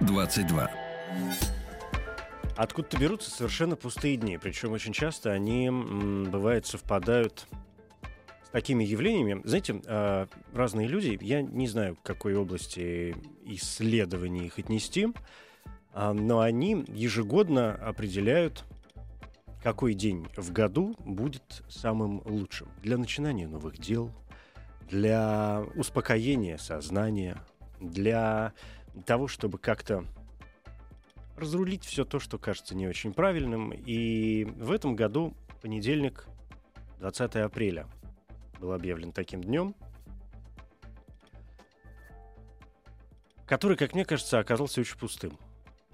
[0.00, 0.70] 22.
[2.56, 7.46] Откуда-то берутся совершенно пустые дни, причем очень часто они, м, бывает, совпадают
[8.44, 9.42] с такими явлениями.
[9.44, 13.14] Знаете, а, разные люди, я не знаю, к какой области
[13.44, 15.08] исследований их отнести,
[15.92, 18.64] а, но они ежегодно определяют,
[19.62, 24.10] какой день в году будет самым лучшим для начинания новых дел,
[24.88, 27.36] для успокоения сознания,
[27.80, 28.52] для
[29.00, 30.04] того, чтобы как-то
[31.36, 33.72] разрулить все то, что кажется не очень правильным.
[33.72, 36.26] И в этом году понедельник,
[36.98, 37.86] 20 апреля,
[38.60, 39.74] был объявлен таким днем,
[43.46, 45.38] который, как мне кажется, оказался очень пустым.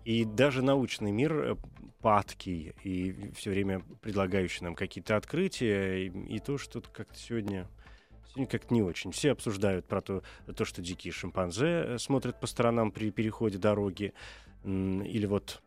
[0.04, 1.56] И даже научный мир э,
[2.00, 7.66] падкий и все время предлагающий нам какие-то открытия, и, и то, что как-то сегодня
[8.28, 9.12] сегодня как-то не очень.
[9.12, 10.22] Все обсуждают про то,
[10.54, 14.12] то, что дикие шимпанзе э, смотрят по сторонам при переходе дороги.
[14.64, 15.62] Или вот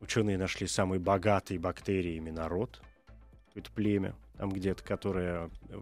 [0.00, 2.82] ученые нашли самый богатый бактериями народ,
[3.48, 5.80] какое-то племя, там где-то, которое э,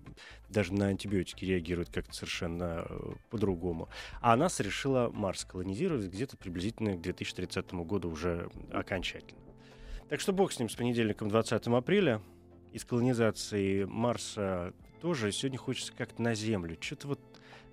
[0.48, 3.88] даже на антибиотики реагирует как-то совершенно э, по-другому.
[4.20, 9.40] А нас решила Марс колонизировать где-то приблизительно к 2030 году уже окончательно.
[10.08, 12.20] Так что бог с ним с понедельником 20 апреля.
[12.72, 16.76] Из колонизации Марса тоже сегодня хочется как-то на Землю.
[16.80, 17.20] Что-то вот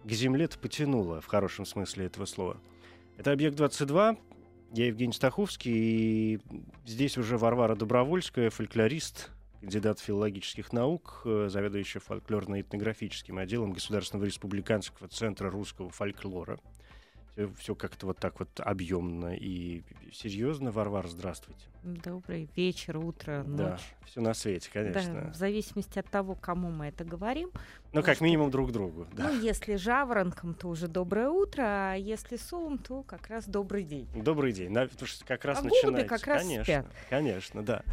[0.03, 2.57] к Земле-то потянуло в хорошем смысле этого слова.
[3.17, 4.17] Это «Объект 22».
[4.73, 6.39] Я Евгений Стаховский, и
[6.85, 9.29] здесь уже Варвара Добровольская, фольклорист,
[9.61, 16.59] кандидат филологических наук, э, заведующий фольклорно-этнографическим отделом Государственного республиканского центра русского фольклора.
[17.57, 20.71] Все как-то вот так вот объемно и серьезно.
[20.71, 21.65] Варвара, здравствуйте.
[21.83, 23.81] Добрый вечер, утро, Да, ночь.
[24.05, 25.31] все на свете, Да, конечно.
[25.31, 27.51] в зависимости от того, кому мы это говорим.
[27.93, 29.29] Ну, как что- минимум друг другу, да.
[29.29, 34.07] Ну, если жаворонком, то уже доброе утро, а если совом, то как раз добрый день.
[34.13, 34.69] Добрый день.
[34.71, 36.05] На- потому что как раз А начинается.
[36.17, 36.85] как раз конечно, спят.
[37.09, 37.83] конечно, да.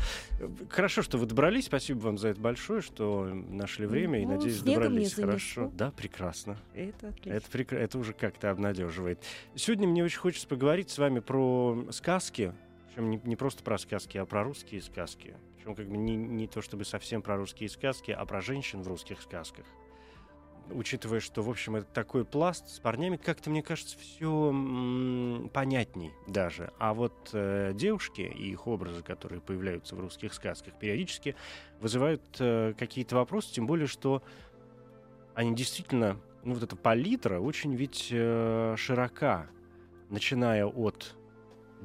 [0.69, 1.67] Хорошо, что вы добрались.
[1.67, 5.71] Спасибо вам за это большое, что нашли время и, Ну, надеюсь, снегом не добрались хорошо.
[5.75, 6.57] Да, прекрасно.
[6.75, 7.31] Это отлично.
[7.33, 9.23] Это, прекра- это уже как-то обнадеживает.
[9.55, 12.53] Сегодня мне очень хочется поговорить с вами про сказки.
[12.97, 15.37] Причем не, не просто про сказки, а про русские сказки.
[15.55, 18.89] Причем как бы не, не то чтобы совсем про русские сказки, а про женщин в
[18.89, 19.67] русских сказках.
[20.71, 24.51] Учитывая, что, в общем, это такой пласт, с парнями как-то, мне кажется, все
[25.53, 26.73] понятней даже.
[26.79, 31.37] А вот э, девушки и их образы, которые появляются в русских сказках, периодически
[31.81, 34.23] вызывают э, какие-то вопросы, тем более, что
[35.35, 39.49] они действительно, ну вот эта палитра очень ведь э, широка,
[40.09, 41.15] начиная от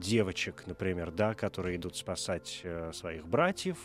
[0.01, 3.77] девочек, например, да, которые идут спасать э, своих братьев,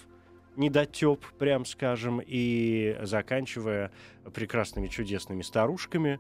[0.57, 3.93] недотеп, прям скажем, и заканчивая
[4.35, 6.19] прекрасными чудесными старушками,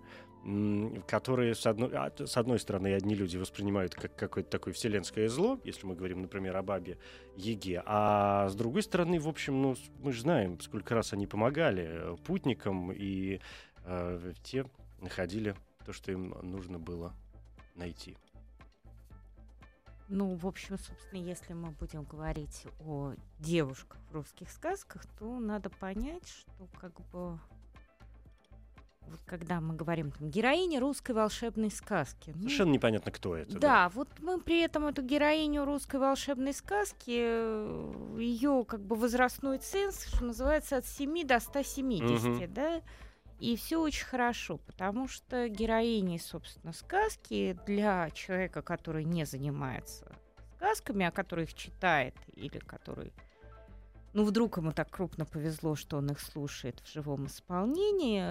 [1.08, 5.58] которые, с одной, а, с одной стороны, одни люди воспринимают как какое-то такое вселенское зло,
[5.64, 6.98] если мы говорим, например, о бабе
[7.34, 11.88] Еге, а с другой стороны, в общем, ну, мы же знаем, сколько раз они помогали
[11.88, 13.40] э, путникам, и
[13.84, 14.66] э, те
[15.00, 17.12] находили то, что им нужно было
[17.74, 18.16] найти.
[20.08, 25.68] Ну, в общем, собственно, если мы будем говорить о девушках в русских сказках, то надо
[25.68, 27.38] понять, что как бы
[29.08, 32.30] вот когда мы говорим там героиня русской волшебной сказки.
[32.34, 33.56] ну, Совершенно непонятно, кто это.
[33.58, 37.10] Да, вот мы при этом эту героиню русской волшебной сказки,
[38.20, 42.52] ее как бы возрастной ценз, что называется, от 7 до 170, Мгм.
[42.54, 42.80] да,
[43.38, 50.10] и все очень хорошо, потому что героини, собственно, сказки для человека, который не занимается
[50.56, 53.12] сказками, а который их читает или который
[54.14, 58.22] ну, вдруг ему так крупно повезло, что он их слушает в живом исполнении,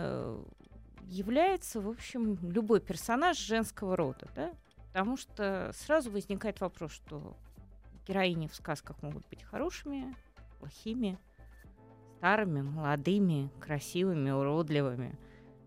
[1.07, 4.51] является, в общем, любой персонаж женского рода, да?
[4.87, 7.37] Потому что сразу возникает вопрос, что
[8.07, 10.15] героини в сказках могут быть хорошими,
[10.59, 11.19] плохими,
[12.17, 15.17] старыми, молодыми, красивыми, уродливыми.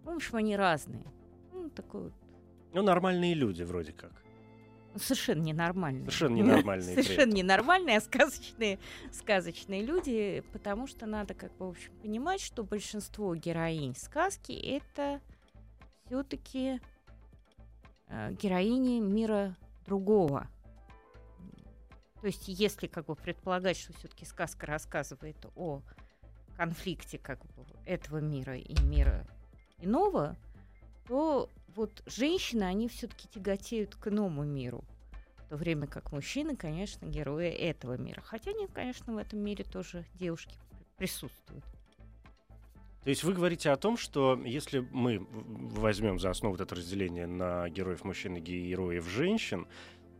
[0.05, 1.05] В общем, они разные.
[1.53, 2.13] Ну, такой вот
[2.73, 4.13] Ну, нормальные люди вроде как.
[4.97, 6.03] совершенно ненормальные.
[6.03, 8.79] Совершенно ненормальные Совершенно ненормальные, а сказочные,
[9.13, 15.21] сказочные люди, потому что надо, как бы, в общем, понимать, что большинство героинь сказки это
[16.07, 16.81] все-таки
[18.09, 19.57] э, героини мира
[19.87, 20.49] другого.
[22.21, 25.83] То есть, если как бы предполагать, что все-таки сказка рассказывает о
[26.59, 29.25] конфликте как бы этого мира и мира
[29.79, 30.37] иного,
[31.07, 34.85] то вот женщины, они все-таки тяготеют к иному миру.
[35.37, 38.21] В то время как мужчины, конечно, герои этого мира.
[38.23, 40.59] Хотя нет, конечно, в этом мире тоже девушки
[40.97, 41.65] присутствуют.
[43.05, 47.29] То есть вы говорите о том, что если мы возьмем за основу вот это разделение
[47.29, 49.67] на героев мужчин и героев женщин,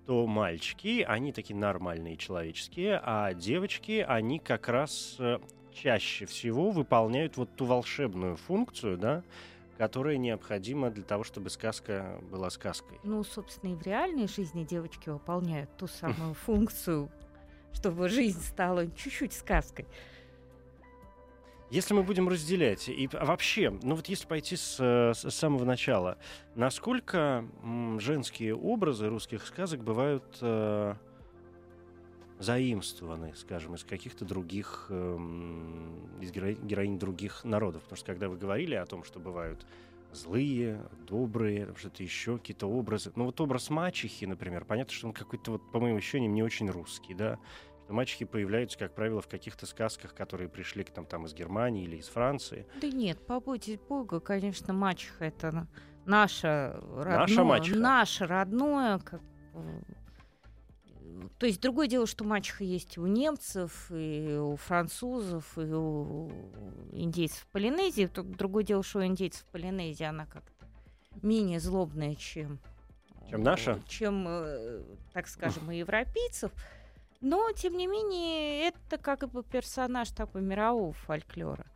[0.07, 5.39] то мальчики, они такие нормальные, человеческие, а девочки, они как раз э,
[5.83, 9.23] чаще всего выполняют вот ту волшебную функцию, да,
[9.77, 12.99] которая необходима для того, чтобы сказка была сказкой.
[13.05, 17.11] Ну, собственно, и в реальной жизни девочки выполняют ту самую функцию,
[17.73, 19.87] чтобы жизнь стала чуть-чуть сказкой.
[21.71, 26.17] Если мы будем разделять, и вообще, ну вот если пойти с, с самого начала,
[26.55, 27.45] насколько
[27.99, 30.95] женские образы русских сказок бывают э,
[32.39, 35.17] заимствованы, скажем, из каких-то других, э,
[36.21, 37.83] из геро- героинь других народов?
[37.83, 39.67] Потому что когда вы говорили о том, что бывают
[40.13, 43.13] злые, добрые, что-то еще, какие-то образы.
[43.15, 46.71] Ну вот образ мачехи, например, понятно, что он какой-то, вот, по моим ощущениям, не очень
[46.71, 47.39] русский, да?
[47.89, 51.97] мачехи появляются, как правило, в каких-то сказках, которые пришли к нам там из Германии или
[51.97, 52.67] из Франции.
[52.81, 55.67] Да нет, побойтесь Бога, конечно, мачеха это
[56.05, 57.79] наша родное, наша мачеха.
[57.79, 59.21] наше родное, как
[61.39, 66.31] то есть другое дело, что мачеха есть и у немцев, и у французов, и у
[66.93, 68.11] индейцев в Полинезии.
[68.15, 70.67] Другое дело, что у индейцев в Полинезии она как-то
[71.23, 72.59] менее злобная, чем,
[73.29, 74.83] чем наша, чем, э,
[75.13, 76.53] так скажем, у европейцев.
[77.21, 81.67] Но, тем не менее, это как бы персонаж такой мирового фольклора.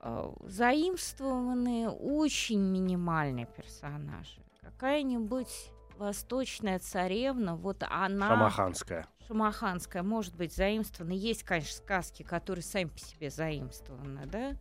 [0.00, 4.42] А, заимствованные очень минимальные персонажи.
[4.60, 8.28] Какая-нибудь восточная царевна, вот она...
[8.28, 9.06] Шамаханская.
[9.26, 11.12] Шамаханская, может быть, заимствована.
[11.12, 14.56] Есть, конечно, сказки, которые сами по себе заимствованы, да?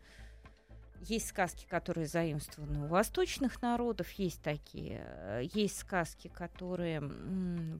[1.02, 5.02] Есть сказки, которые заимствованы у восточных народов, есть такие.
[5.04, 7.02] Э, есть сказки, которые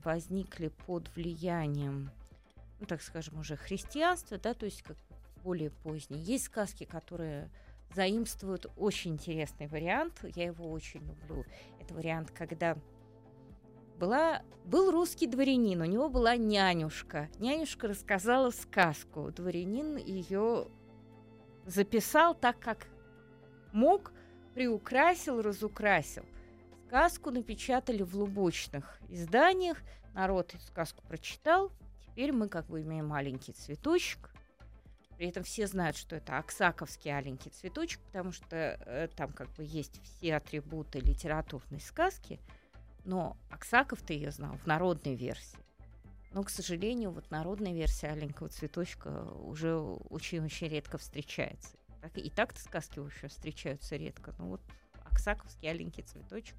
[0.04, 2.10] возникли под влиянием,
[2.80, 4.96] ну, так скажем, уже христианства, да, то есть как
[5.44, 6.20] более поздние.
[6.22, 7.48] Есть сказки, которые
[7.94, 10.24] заимствуют очень интересный вариант.
[10.34, 11.44] Я его очень люблю.
[11.80, 12.76] Это вариант, когда
[13.98, 17.28] была, был русский дворянин, у него была нянюшка.
[17.38, 19.30] Нянюшка рассказала сказку.
[19.30, 20.68] Дворянин ее
[21.66, 22.86] записал так, как
[23.72, 24.12] мог,
[24.54, 26.24] приукрасил, разукрасил.
[26.86, 29.78] Сказку напечатали в лубочных изданиях,
[30.14, 34.32] народ эту сказку прочитал, теперь мы как бы имеем маленький цветочек,
[35.16, 39.64] при этом все знают, что это Аксаковский аленький цветочек, потому что э, там как бы
[39.64, 42.40] есть все атрибуты литературной сказки,
[43.04, 45.58] но Аксаков-то ее знал в народной версии.
[46.32, 51.76] Но, к сожалению, вот народная версия аленького цветочка уже очень-очень редко встречается.
[52.00, 54.34] Так, и так-то сказки вообще встречаются редко.
[54.38, 54.60] Но вот
[55.04, 56.56] Аксаковский аленький цветочек,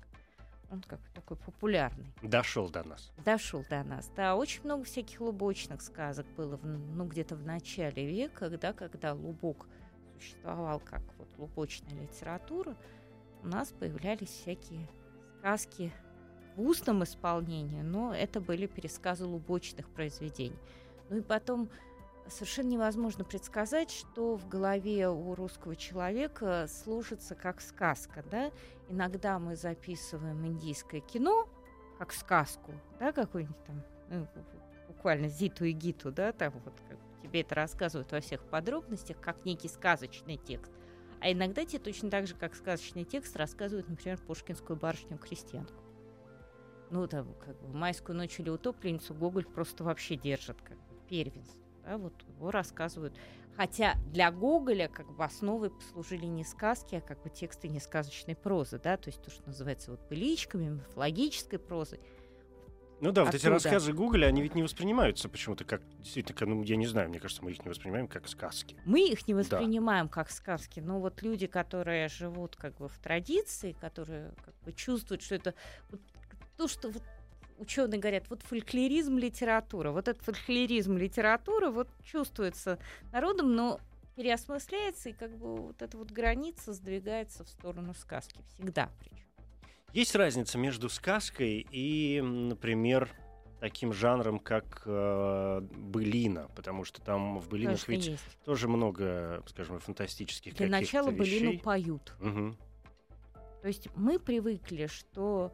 [0.69, 2.13] он как такой популярный.
[2.21, 3.11] Дошел до нас.
[3.25, 4.09] Дошел до нас.
[4.15, 9.13] Да, очень много всяких лубочных сказок было, в, ну, где-то в начале века, да, когда
[9.13, 9.67] лубок
[10.15, 12.77] существовал как вот лубочная литература,
[13.41, 14.87] у нас появлялись всякие
[15.39, 15.91] сказки
[16.55, 20.59] в устном исполнении, но это были пересказы лубочных произведений.
[21.09, 21.69] Ну и потом
[22.27, 28.51] совершенно невозможно предсказать, что в голове у русского человека служится как сказка, да.
[28.89, 31.47] Иногда мы записываем индийское кино
[31.97, 34.27] как сказку, да, какой-нибудь там, ну,
[34.87, 39.45] буквально Зиту и Гиту, да, там вот как тебе это рассказывают во всех подробностях, как
[39.45, 40.71] некий сказочный текст.
[41.21, 45.82] А иногда тебе точно так же, как сказочный текст, рассказывают, например, Пушкинскую барышню крестьянку.
[46.89, 51.63] Ну, там, как бы, майскую ночь или утопленницу Гоголь просто вообще держит как бы первенство
[51.85, 53.13] да, вот его рассказывают.
[53.55, 58.79] Хотя для Гоголя как бы основой послужили не сказки, а как бы тексты несказочной прозы,
[58.79, 61.99] да, то есть то, что называется вот быличками, мифологической прозой.
[62.99, 66.77] Ну да, вот эти рассказы Гоголя, они ведь не воспринимаются почему-то как, действительно, ну, я
[66.77, 68.77] не знаю, мне кажется, мы их не воспринимаем как сказки.
[68.85, 70.13] Мы их не воспринимаем да.
[70.13, 75.21] как сказки, но вот люди, которые живут как бы в традиции, которые как бы чувствуют,
[75.21, 75.53] что это
[75.91, 75.99] вот,
[76.57, 77.03] то, что вот
[77.57, 82.79] ученые говорят, вот фольклоризм литература, вот этот фольклоризм литературы вот чувствуется
[83.11, 83.79] народом, но
[84.15, 89.17] переосмысляется, и как бы вот эта вот граница сдвигается в сторону сказки всегда причем.
[89.93, 93.09] Есть разница между сказкой и, например,
[93.59, 98.43] таким жанром, как э, былина, потому что там в былинах Конечно, ведь есть.
[98.43, 101.39] тоже много, скажем, фантастических Для начала вещей.
[101.39, 102.13] былину поют.
[102.19, 102.55] Угу.
[103.61, 105.53] То есть мы привыкли, что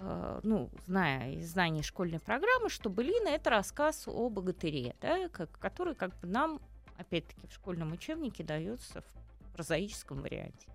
[0.00, 6.18] ну, зная из знаний школьной программы, что былина это рассказ о богатыре, да, который как
[6.20, 6.60] бы нам,
[6.96, 10.68] опять-таки, в школьном учебнике дается в прозаическом варианте.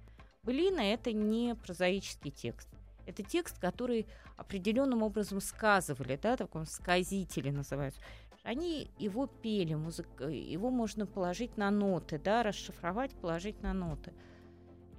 [0.43, 2.67] Былина это не прозаический текст.
[3.05, 4.05] Это текст, который
[4.37, 8.01] определенным образом сказывали, да, таком сказители называются.
[8.43, 10.07] Они его пели, музык...
[10.19, 14.13] его можно положить на ноты, да, расшифровать, положить на ноты.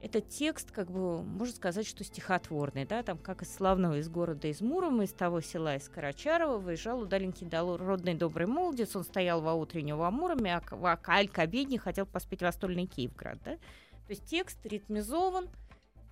[0.05, 4.49] Этот текст, как бы, можно сказать, что стихотворный, да, там, как из славного из города
[4.49, 9.55] из Мурома, из того села из Карачарова, выезжал удаленький родный добрый молодец, он стоял во
[9.55, 13.53] утреннем в Амуроме, а, а аль к обедне хотел поспеть в Востольный Киевград, да.
[13.53, 15.49] То есть текст ритмизован,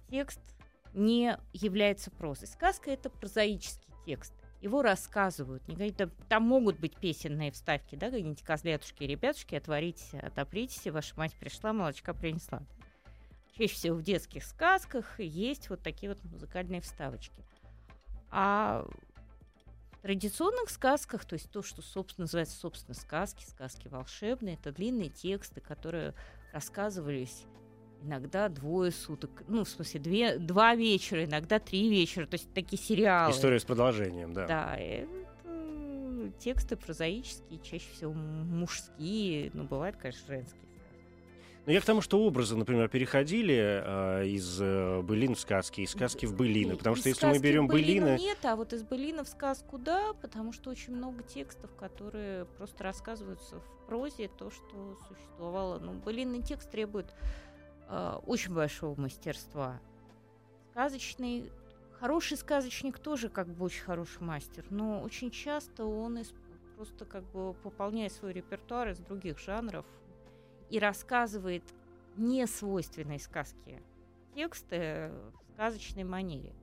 [0.09, 0.41] текст
[0.95, 2.49] не является прозой.
[2.49, 4.33] Сказка— это прозаический текст.
[4.63, 5.65] Его рассказывают.
[5.99, 11.75] Там, там могут быть песенные вставки, да, какие-нибудь козлятушки ребятушки, отваритесь, отопритесь, ваша мать пришла,
[11.75, 12.63] молочка принесла.
[13.57, 17.45] Чаще всего в детских сказках есть вот такие вот музыкальные вставочки.
[18.31, 18.87] А
[19.93, 25.11] в традиционных сказках, то есть то, что, собственно, называется, собственно, сказки, сказки волшебные, это длинные
[25.11, 26.15] тексты, которые
[26.53, 27.45] рассказывались
[28.03, 32.83] иногда двое суток, ну, в смысле, две, два вечера, иногда три вечера, то есть такие
[32.83, 33.33] сериалы.
[33.33, 34.47] История с продолжением, да.
[34.47, 35.23] Да, это
[36.39, 40.63] тексты прозаические, чаще всего мужские, ну, бывает, конечно, женские.
[41.65, 45.83] Но ну, я к тому, что образы, например, переходили э, из э, былин в сказки,
[45.83, 46.77] из сказки в былины.
[46.77, 48.19] Потому что если мы берем былины...
[48.19, 52.83] Нет, а вот из былина в сказку да, потому что очень много текстов, которые просто
[52.83, 55.79] рассказываются в прозе, то, что существовало.
[55.79, 57.15] Ну, былинный текст требует
[57.89, 59.81] э, очень большого мастерства.
[60.73, 61.53] Сказочный,
[62.01, 66.35] хороший сказочник тоже как бы очень хороший мастер, но очень часто он из,
[66.75, 69.87] просто как бы пополняет свой репертуар из других жанров
[70.73, 71.63] и рассказывает
[72.17, 73.83] несвойственные сказки
[74.35, 76.55] тексты в сказочной манере.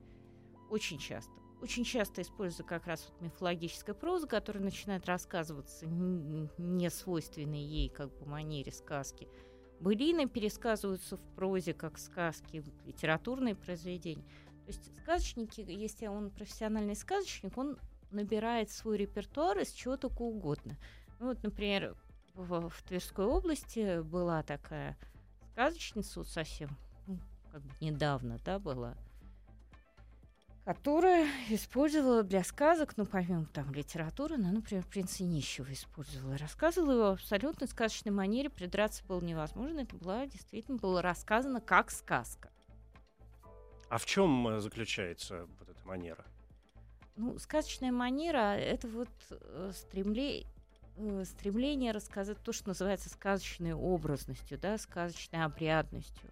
[0.68, 1.32] Очень часто.
[1.62, 8.26] Очень часто использую как раз вот мифологическая проза, которая начинает рассказываться несвойственной ей как бы
[8.26, 9.28] манере сказки–
[9.80, 14.24] былины пересказываются в прозе, как сказки, литературные произведения.
[14.66, 17.78] То есть сказочники, если он профессиональный сказочник, он
[18.10, 20.76] набирает свой репертуар из чего только угодно.
[21.18, 21.96] Ну, вот, например,
[22.34, 24.96] в, в Тверской области была такая
[25.52, 26.70] сказочница вот совсем
[27.06, 27.18] ну,
[27.52, 28.94] как бы недавно, да, была–
[30.64, 36.36] которая использовала для сказок, ну, помимо там литературы, она, например, принца нищего использовала.
[36.36, 39.80] Рассказывала его в абсолютно сказочной манере, придраться было невозможно.
[39.80, 42.50] Это была действительно было рассказано как сказка.
[43.88, 46.24] А в чем э, заключается вот эта манера?
[47.16, 50.46] Ну, сказочная манера— это вот э, стремление,
[51.24, 56.30] стремление рассказать то, что называется сказочной образностью, да, сказочной обрядностью.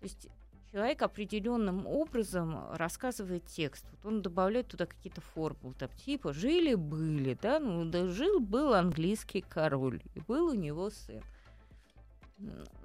[0.00, 0.28] То есть
[0.74, 3.86] человек определенным образом рассказывает текст.
[3.92, 10.02] Вот он добавляет туда какие-то формулы, там, типа жили-были, да, ну да, жил-был английский король,
[10.14, 11.22] и был у него сын.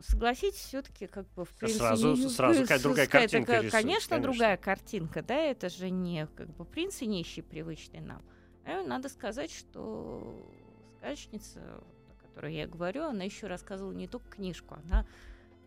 [0.02, 4.20] Согласитесь, все-таки как бы в принципе сразу, не, сразу какая другая картинка такая, конечно, конечно,
[4.20, 8.22] другая картинка, да, это же не как бы принц и нищий привычный нам.
[8.66, 10.54] А надо сказать, что
[11.00, 15.06] сказочница, о которой я говорю, она еще рассказывала не только книжку, она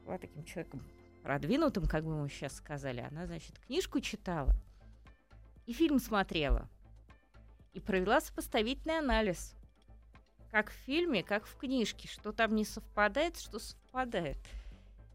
[0.05, 0.83] была таким человеком
[1.23, 4.55] продвинутым, как бы мы сейчас сказали, она, значит, книжку читала
[5.67, 6.69] и фильм смотрела.
[7.73, 9.55] И провела сопоставительный анализ.
[10.51, 12.07] Как в фильме, как в книжке.
[12.07, 14.37] Что там не совпадает, что совпадает.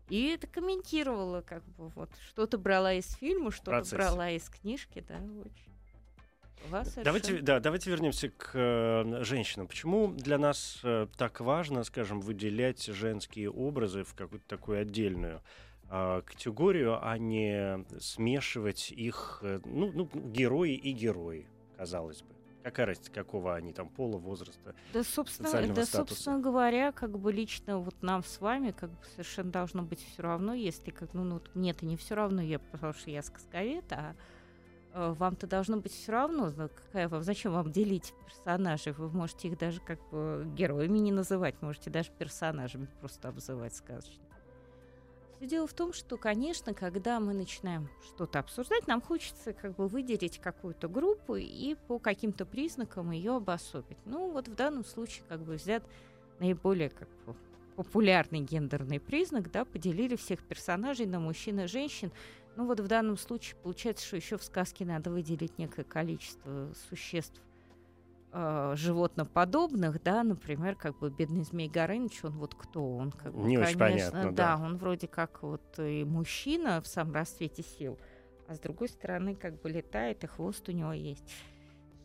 [0.10, 5.20] И это комментировала, как бы вот что-то брала из фильма, что-то брала из книжки, да,
[5.46, 5.77] очень.
[7.04, 9.68] Давайте, да, давайте вернемся к э, женщинам.
[9.68, 15.42] Почему для нас э, так важно, скажем, выделять женские образы в какую-то такую отдельную
[15.90, 21.48] а, категорию, а не смешивать их, э, ну, ну, герои и герои,
[21.78, 22.36] казалось бы.
[22.62, 25.98] Какая разница, какого они там пола, возраста, да, собственно, да, статуса?
[25.98, 30.22] собственно говоря, как бы лично вот нам с вами как бы совершенно должно быть все
[30.24, 34.12] равно, если как, ну, ну мне-то не все равно, я, потому что я сказковед, а
[34.12, 34.16] э,
[34.94, 38.94] вам-то должно быть все равно, какая вам, зачем вам делить персонажей?
[38.94, 44.24] Вы можете их даже как бы героями не называть, можете даже персонажами просто обзывать сказочно.
[45.38, 49.88] Все дело в том, что, конечно, когда мы начинаем что-то обсуждать, нам хочется как бы
[49.88, 54.00] выделить какую-то группу и по каким-то признакам ее обособить.
[54.06, 55.84] Ну, вот в данном случае как бы взят
[56.40, 57.36] наиболее как бы,
[57.76, 62.12] популярный гендерный признак, да, поделили всех персонажей на мужчин и женщин.
[62.58, 67.40] Ну вот в данном случае получается, что еще в сказке надо выделить некое количество существ
[68.32, 72.98] э, животноподобных, да, например, как бы бедный Змей Горыныч, он вот кто?
[72.98, 74.58] Он как бы, Не конечно, очень понятно, да.
[74.58, 74.66] да.
[74.66, 78.00] он вроде как вот и мужчина в самом расцвете сил,
[78.48, 81.32] а с другой стороны как бы летает, и хвост у него есть.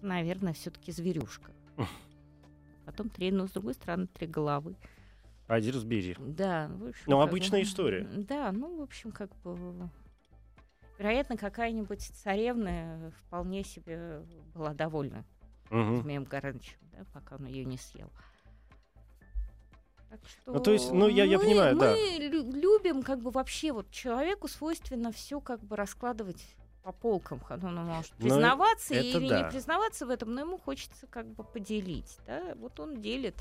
[0.02, 1.50] Наверное, все-таки зверюшка.
[2.84, 4.76] Потом три, но с другой стороны три головы.
[5.46, 6.14] Пойди разбери.
[6.18, 8.06] Да, в общем, Ну, обычная бы, история.
[8.16, 9.88] Да, ну, в общем, как бы...
[11.02, 14.22] Вероятно, какая-нибудь царевна вполне себе
[14.54, 15.24] была довольна
[15.68, 16.00] Мгм.
[16.02, 18.08] Змеем Горынычем, да, пока он ее не съел.
[20.10, 21.94] Так что Ну, то есть, ну, я- я мы- понимаю, мы да.
[21.96, 26.54] лю- любим как бы вообще вот человеку свойственно все как бы раскладывать
[26.84, 27.42] по полкам.
[27.50, 29.42] Он он может Ну, признаваться или да.
[29.42, 32.16] не признаваться в этом, но ему хочется как бы поделить.
[32.28, 32.54] Да?
[32.60, 33.34] Вот он делит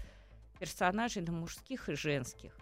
[0.58, 2.58] персонажей на мужских и женских.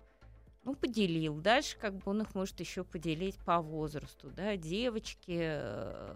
[0.69, 1.35] Ну, поделил.
[1.41, 4.29] Дальше как бы он их может еще поделить по возрасту.
[4.29, 4.55] Да?
[4.55, 6.15] Девочки, э,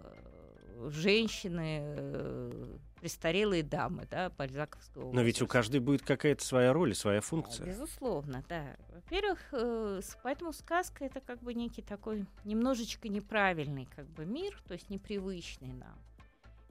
[0.90, 5.46] женщины, э, престарелые дамы, да, бальзаковского Но ведь у возраста.
[5.52, 7.66] каждой будет какая-то своя роль и своя функция.
[7.66, 8.76] Безусловно, да.
[8.94, 14.74] Во-первых, э, поэтому сказка это как бы некий такой немножечко неправильный как бы мир, то
[14.74, 15.98] есть непривычный нам.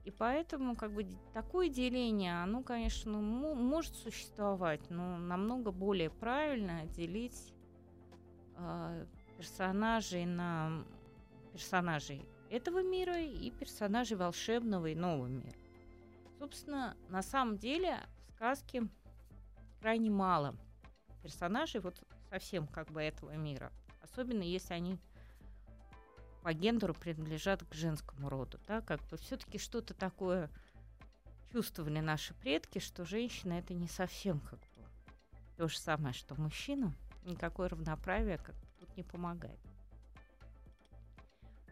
[0.06, 6.86] И поэтому как бы такое деление, оно, конечно, мо- может существовать, но намного более правильно
[6.88, 7.53] делить
[8.58, 9.06] э,
[9.38, 10.86] персонажей на
[11.52, 15.58] персонажей этого мира и персонажей волшебного и нового мира.
[16.40, 18.88] Собственно, на самом деле в сказке
[19.80, 20.56] крайне мало
[21.22, 23.72] персонажей вот совсем как бы этого мира.
[24.02, 24.98] Особенно если они
[26.44, 28.60] по гендеру принадлежат к женскому роду.
[28.68, 28.82] Да?
[28.82, 30.50] Как бы все-таки что-то такое
[31.52, 34.66] чувствовали наши предки, что женщина это не совсем как бы
[35.58, 36.94] то же самое, что мужчина.
[37.26, 39.60] Никакое равноправие как тут не помогает.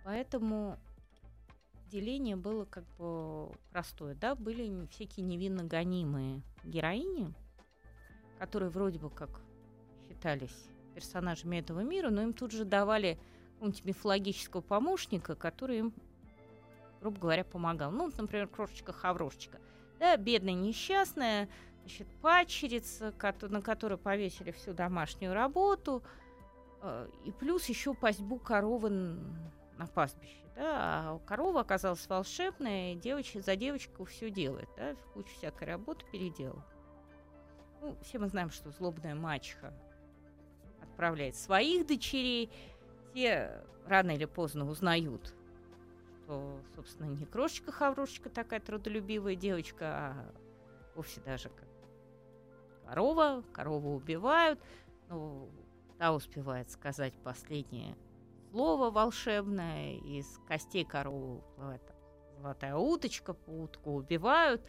[0.03, 0.79] Поэтому
[1.87, 4.15] деление было как бы простое.
[4.15, 4.35] Да?
[4.35, 7.33] Были всякие невинно гонимые героини,
[8.39, 9.41] которые вроде бы как
[10.07, 13.19] считались персонажами этого мира, но им тут же давали
[13.53, 15.93] какого-нибудь мифологического помощника, который им,
[16.99, 17.91] грубо говоря, помогал.
[17.91, 19.59] Ну, например, крошечка-хаврошечка.
[19.99, 21.47] Да, бедная, несчастная,
[21.81, 26.03] значит, падчерица, кото- на которую повесили всю домашнюю работу,
[26.81, 30.37] э, и плюс еще пастьбу коровы на пастбище.
[30.55, 36.05] Да, а корова оказалась волшебная, и девоч- за девочку все делает, да, кучу всякой работы
[36.11, 36.65] переделала.
[37.81, 39.73] Ну, все мы знаем, что злобная мачеха
[40.83, 42.51] отправляет своих дочерей.
[43.13, 45.33] Те рано или поздно узнают,
[46.23, 50.31] что, собственно, не крошечка-хаврошечка такая трудолюбивая девочка, а
[50.95, 51.49] вовсе даже
[52.91, 53.43] корова.
[53.53, 54.59] Корову убивают.
[55.09, 55.49] Ну,
[55.97, 57.95] та успевает сказать последнее
[58.51, 59.95] слово волшебное.
[59.97, 61.81] Из костей коровы уплывает
[62.37, 64.61] золотая уточка, утку убивают.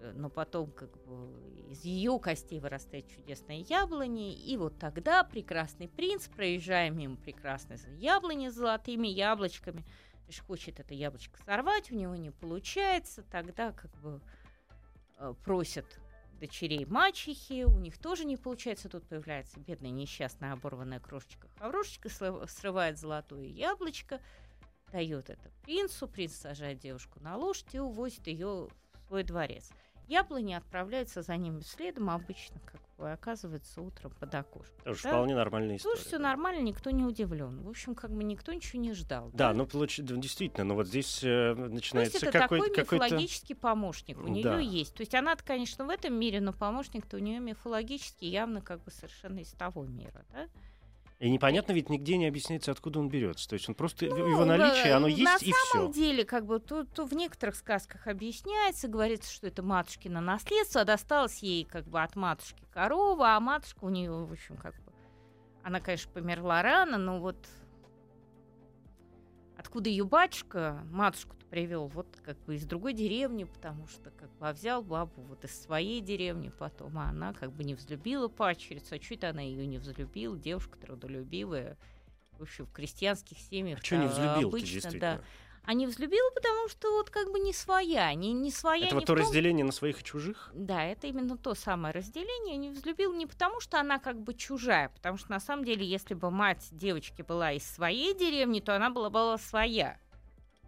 [0.00, 1.32] Э, но потом как бы
[1.70, 8.50] из ее костей вырастает чудесное яблони, и вот тогда прекрасный принц, проезжая мимо прекрасной яблони
[8.50, 9.84] с золотыми яблочками,
[10.26, 14.20] лишь хочет это яблочко сорвать, у него не получается, тогда как бы
[15.18, 15.86] э, просят
[16.38, 22.98] дочерей мачехи, у них тоже не получается, тут появляется бедная несчастная оборванная крошечка Хаврошечка, срывает
[22.98, 24.20] золотое яблочко,
[24.92, 29.70] дает это принцу, принц сажает девушку на лошадь и увозит ее в свой дворец.
[30.08, 34.84] Яблони отправляются за ними следом, обычно, как бы, оказывается утром под окошком.
[34.84, 35.08] Тоже да?
[35.10, 35.96] вполне нормальная история.
[35.96, 37.62] Тоже все нормально, никто не удивлен.
[37.62, 39.30] В общем, как бы никто ничего не ждал.
[39.34, 42.82] Да, ну получ- да, действительно, но вот здесь э, То есть начинается это такой какой-то
[42.82, 44.58] какой-то мифологический помощник у нее Да.
[44.58, 44.94] есть.
[44.94, 48.90] То есть она, конечно, в этом мире, но помощник-то у нее мифологический, явно как бы
[48.92, 50.48] совершенно из того мира, да?
[51.18, 53.48] И непонятно ведь нигде не объясняется, откуда он берется.
[53.48, 56.00] То есть он просто Ну, его наличие, оно э, есть на и самом все.
[56.00, 60.84] деле, как бы, то, то в некоторых сказках объясняется, говорится, что это матушкино наследство, а
[60.84, 64.92] досталось ей как бы от матушки корова, а матушка у нее, в общем, как бы,
[65.62, 67.38] она, конечно, померла рано, но вот
[69.56, 74.46] откуда ее батюшка матушку-то привел, вот как бы из другой деревни, потому что как бы
[74.46, 78.96] а взял бабу вот из своей деревни потом, а она как бы не взлюбила падчерицу,
[78.96, 81.78] а чуть она ее не взлюбила, девушка трудолюбивая,
[82.38, 83.78] в общем, в крестьянских семьях.
[83.80, 85.20] А что не да, взлюбил обычно, да.
[85.64, 89.00] А не взлюбила, потому что вот как бы не своя, не, не своя Это не
[89.00, 90.50] вот в то том- разделение на своих и чужих?
[90.52, 92.58] да, это именно то самое разделение.
[92.58, 96.12] Не взлюбил не потому, что она как бы чужая, потому что на самом деле, если
[96.12, 99.98] бы мать девочки была из своей деревни, то она была, была своя.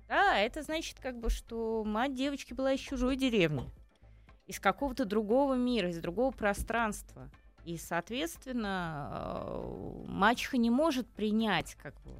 [0.08, 3.70] Да, это значит как бы, что мать девочки была из чужой деревни,
[4.46, 7.30] из какого-то другого мира, из другого пространства.
[7.64, 12.12] И, соответственно, э, мачеха не может принять как бы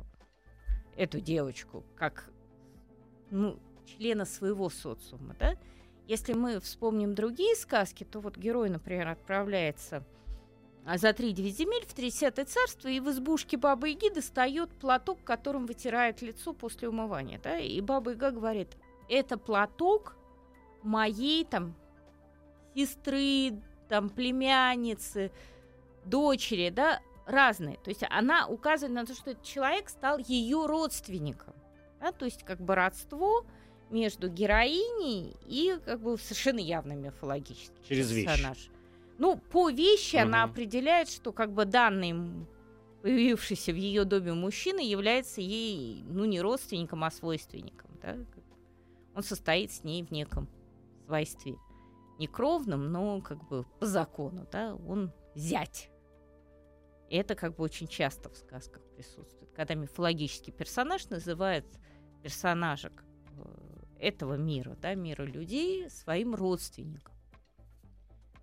[0.96, 2.30] эту девочку как
[3.30, 5.54] ну, члена своего социума, да?
[6.06, 10.04] Если мы вспомним другие сказки, то вот герой, например, отправляется
[10.84, 15.66] а за три земель в тридесятое царство, и в избушке Бабы Яги достает платок, которым
[15.66, 17.38] вытирает лицо после умывания.
[17.42, 17.58] Да?
[17.58, 18.76] И Баба Яга говорит,
[19.08, 20.16] это платок
[20.82, 21.74] моей там
[22.74, 25.30] сестры, там племянницы,
[26.04, 27.76] дочери, да, разные.
[27.78, 31.54] То есть она указывает на то, что этот человек стал ее родственником.
[32.00, 32.12] Да?
[32.12, 33.44] То есть как бы родство
[33.90, 38.56] между героиней и как бы совершенно явно мифологический Через персонаж.
[38.58, 38.70] вещь.
[39.18, 40.26] Ну, по вещи Мгм.
[40.26, 42.46] она определяет, что как бы данный
[43.02, 47.90] появившийся в ее доме мужчина является ей, ну, не родственником, а свойственником.
[48.00, 48.16] Да?
[49.14, 50.48] Он состоит с ней в неком
[51.06, 51.56] свойстве.
[52.18, 55.90] Не кровном, но как бы по закону, да, он зять.
[57.08, 59.52] И это как бы очень часто в сказках присутствует.
[59.52, 61.64] Когда мифологический персонаж называет
[62.22, 63.50] персонажа как бы,
[63.98, 67.14] этого мира, да, мира людей, своим родственником.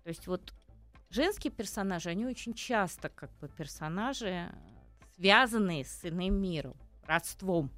[0.02, 0.52] То есть вот
[1.10, 4.50] женские персонажи, они очень часто как бы персонажи,
[5.16, 6.74] связанные с иным миром,
[7.06, 7.70] родством.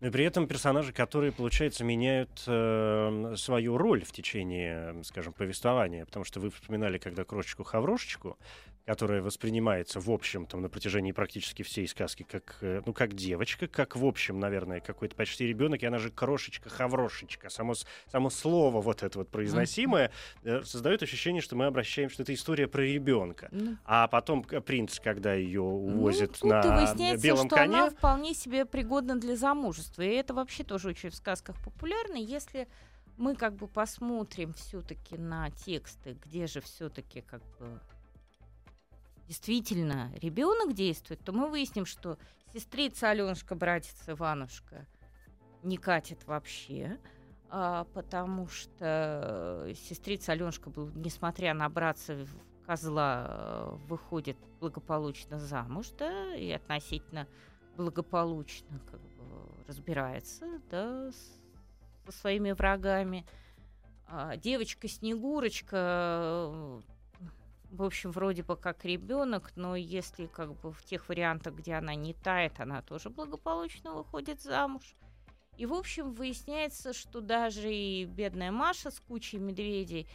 [0.00, 6.06] Но и при этом персонажи, которые, получается, меняют э, свою роль в течение, скажем, повествования.
[6.06, 8.38] Потому что вы вспоминали, когда крошечку-хаврошечку,
[8.86, 13.68] которая воспринимается, в общем, там, на протяжении практически всей сказки, как, э, ну, как девочка,
[13.68, 17.50] как, в общем, наверное, какой-то почти ребенок, и она же крошечка-хаврошечка.
[17.50, 20.10] Само, с- само слово вот это вот произносимое
[20.42, 23.48] э, создает ощущение, что мы обращаем, что это история про ребенка.
[23.52, 28.34] Ну, А потом принц, когда ее увозит ну, на выясняется, белом что коне, она вполне
[28.34, 30.02] себе пригодна для замужества.
[30.02, 32.16] И это вообще тоже очень в сказках популярно.
[32.16, 32.66] Если
[33.16, 37.80] мы как бы посмотрим все-таки на тексты, где же все-таки как бы
[39.30, 42.18] действительно ребенок действует, то мы выясним, что
[42.52, 44.88] сестрица Аленушка, братец Иванушка
[45.62, 46.98] не катит вообще.
[47.48, 52.26] а, потому что э, сестрица Аленушка, несмотря на братца
[52.66, 57.28] козла, э, выходит благополучно замуж, да, и относительно
[57.76, 61.10] благополучно как бы разбирается, да,
[62.04, 63.24] со своими врагами.
[64.08, 66.80] А девочка Снегурочка, э,
[67.70, 71.94] в общем, вроде бы как ребенок, но если как бы в тех вариантах, где она
[71.94, 74.94] не тает, она тоже благополучно выходит замуж.
[75.56, 80.08] И, в общем, выясняется, что даже и бедная Маша с кучей медведей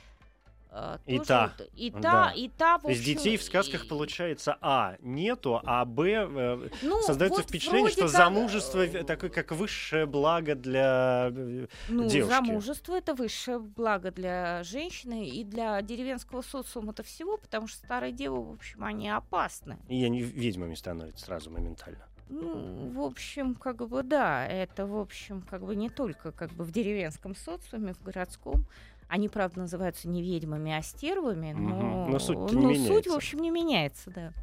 [0.69, 1.53] а, И та.
[1.57, 2.31] вот- и та, Да.
[2.35, 7.01] и та, в общем, детей в сказках и- получается а нету, а б э, ну,
[7.01, 12.29] создается вот впечатление, что как, замужество э, такое как высшее благо для э, Ну, девушки.
[12.29, 18.43] замужество это высшее благо для женщины и для деревенского социума-то всего, потому что старые девы,
[18.43, 19.77] в общем, они опасны.
[19.87, 22.05] и они ведьмами становятся сразу моментально.
[22.27, 26.63] Ну, в общем, как бы да, это, в общем, как бы не только как бы
[26.63, 28.65] в деревенском социуме, в городском.
[29.07, 32.07] Они, правда, называются не ведьмами, а стервами, но.
[32.07, 34.33] Но суть-то не но суть, в общем, не меняется, да.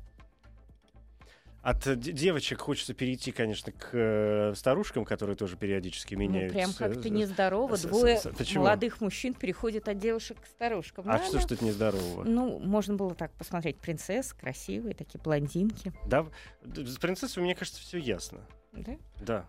[1.63, 6.53] От э, де- девочек хочется перейти, конечно, к э, старушкам, которые тоже периодически Ну, меняют.
[6.53, 7.77] прям э, как-то э, нездорово.
[7.79, 8.65] Двое почему?
[8.65, 11.05] молодых мужчин переходят от девушек к старушкам.
[11.09, 11.41] А Да, что да.
[11.41, 12.25] ж тут нездорового?
[12.25, 13.77] Ну, можно было так посмотреть.
[13.77, 15.93] Принцесс, красивые, такие блондинки.
[16.09, 16.27] Да,
[16.65, 18.41] с принцессой, мне кажется, все ясно.
[18.73, 18.97] Да?
[19.25, 19.47] Да.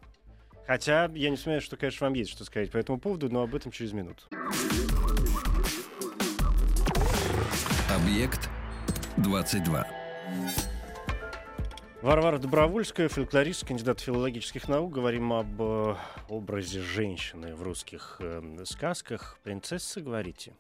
[0.66, 3.54] Хотя я не сомневаюсь, что, конечно, вам есть что сказать по этому поводу, но об
[3.54, 4.24] этом через минуту.
[7.90, 8.50] Объект
[9.18, 9.88] 22.
[12.02, 14.92] Варвара Добровольская, фольклорист, кандидат филологических наук.
[14.92, 15.96] Говорим об э,
[16.28, 19.40] образе женщины в русских э, сказках.
[19.44, 20.54] Принцессы, говорите?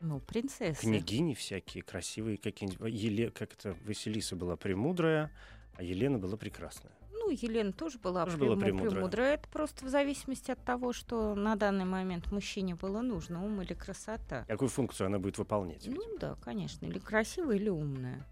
[0.00, 0.80] Ну, принцессы.
[0.80, 2.92] Княгини всякие, красивые какие-нибудь.
[2.92, 3.30] Еле...
[3.30, 3.76] Как это?
[3.84, 5.30] Василиса была премудрая,
[5.76, 6.92] а Елена была прекрасная.
[7.34, 8.90] Елена тоже была, Тоже была прему- премудрая.
[8.90, 9.34] премудрая.
[9.34, 13.74] Это просто в зависимости от того, что на данный момент мужчине было нужно, ум или
[13.74, 14.44] красота.
[14.48, 15.86] Какую функцию она будет выполнять?
[15.86, 18.24] Ну да, конечно, или красивая, или умная.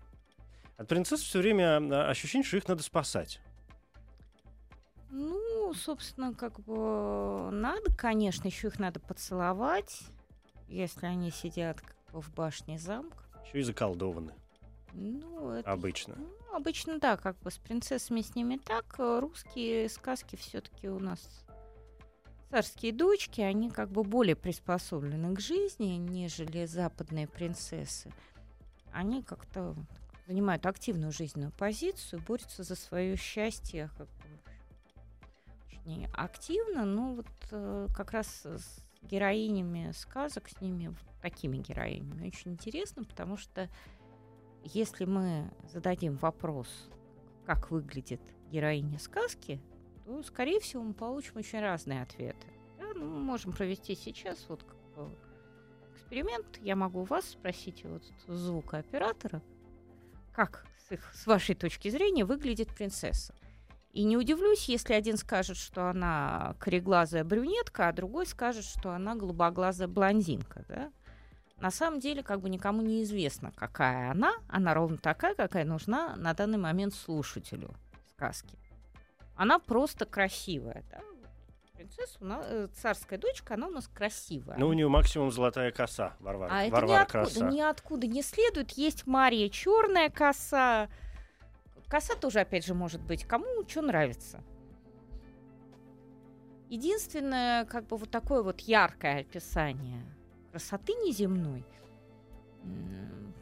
[0.77, 3.41] От принцесс все время а, ощущение, что их надо спасать.
[5.11, 10.03] Ну, собственно, как бы надо, конечно, еще их надо поцеловать,
[10.69, 13.25] если они сидят как бы в башне замка.
[13.47, 14.33] Еще и заколдованы
[14.93, 16.15] Ну, это обычно.
[16.17, 16.29] Ну,
[16.61, 18.95] обычно, да, как бы с принцессами с ними так.
[18.99, 21.21] Э, Русские сказки все-таки у нас
[22.51, 28.13] царские дочки, они как бы более приспособлены к жизни, нежели западные принцессы.
[28.93, 29.75] Они как-то
[30.27, 34.25] занимают активную жизненную позицию, борются за свое счастье как бы,
[35.67, 42.29] очень активно, но вот э, как раз с героинями сказок, с ними, вот такими героинями,
[42.29, 43.69] очень интересно, потому что
[44.65, 46.69] если мы зададим вопрос,
[47.47, 48.21] как выглядит
[48.51, 49.61] героиня сказки,
[50.05, 52.47] то, скорее всего, мы получим очень разные ответы.
[52.79, 54.65] Да, ну, мы можем провести сейчас вот
[55.95, 56.59] эксперимент.
[56.61, 59.43] Я могу вас спросить, вот звукооператора,
[60.33, 63.35] как с, их, с вашей точки зрения выглядит принцесса.
[63.93, 69.17] И не удивлюсь, если один скажет, что она кореглазая брюнетка, а другой скажет, что она
[69.17, 70.65] голубоглазая блондинка.
[70.69, 70.93] Да?
[71.61, 74.33] На самом деле, как бы никому не известно, какая она.
[74.49, 77.75] Она ровно такая, какая нужна на данный момент слушателю
[78.13, 78.59] сказки.
[79.37, 80.85] Она просто красивая.
[80.91, 81.01] Да?
[81.81, 84.57] принцесса, у нас, э, царская дочка, она у нас красивая.
[84.59, 86.51] Ну, у нее максимум золотая коса, Варвара.
[86.53, 87.51] А это Варвара ниоткуда, краса.
[87.51, 88.73] ниоткуда не следует.
[88.73, 90.89] Есть Мария черная коса.
[91.89, 94.43] Коса тоже, опять же, может быть, кому что нравится.
[96.69, 100.05] Единственное, как бы вот такое вот яркое описание
[100.51, 101.65] красоты неземной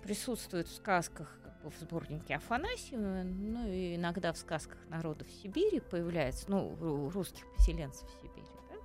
[0.03, 5.81] присутствует в сказках как бы в сборнике Афанасьева, ну и иногда в сказках народов Сибири
[5.81, 8.47] появляется, ну, ру- русских поселенцев Сибири.
[8.71, 8.77] да.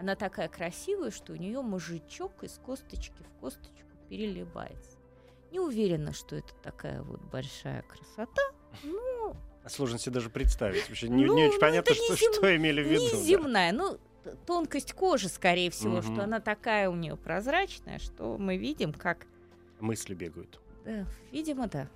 [0.00, 4.98] Она такая красивая, что у нее мужичок из косточки в косточку переливается.
[5.52, 8.42] Не уверена, что это такая вот большая красота.
[9.66, 10.86] Сложно себе даже представить.
[10.88, 13.10] Вообще не, Ну, не очень понятно, не что, зем- что имели в виду.
[13.10, 13.16] да.
[13.16, 13.72] неземная.
[13.72, 13.98] Ну,
[14.46, 16.02] тонкость кожи, скорее всего, Мгм.
[16.02, 19.26] что она такая у нее прозрачная, что мы видим, как...
[19.80, 20.60] Мысли бегают.
[20.84, 21.88] Да, видимо, да.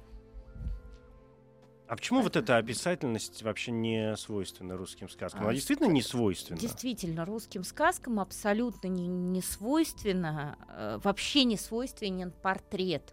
[1.88, 5.42] А почему вот эта описательность вообще не свойственна русским сказкам?
[5.42, 6.58] А, Она действительно не свойственна.
[6.58, 13.12] Действительно, русским сказкам абсолютно не, не свойственно, э, вообще не свойственен портрет,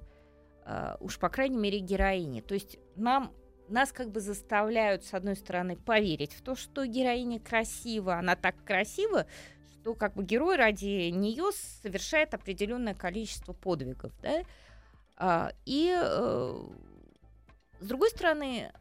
[0.65, 2.39] э, уж по крайней мере героини.
[2.39, 3.33] То есть нам
[3.71, 8.55] нас как бы заставляют, с одной стороны, поверить в то, что героиня красива, она так
[8.63, 9.25] красива,
[9.81, 11.51] что как бы герой ради нее
[11.81, 14.43] совершает определенное количество подвигов, да?
[15.17, 16.63] А, и э,
[17.79, 18.71] с другой стороны,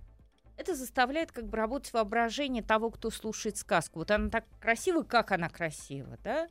[0.57, 4.01] это заставляет как бы работать воображение того, кто слушает сказку.
[4.01, 6.48] Вот она так красива, как она красива, да?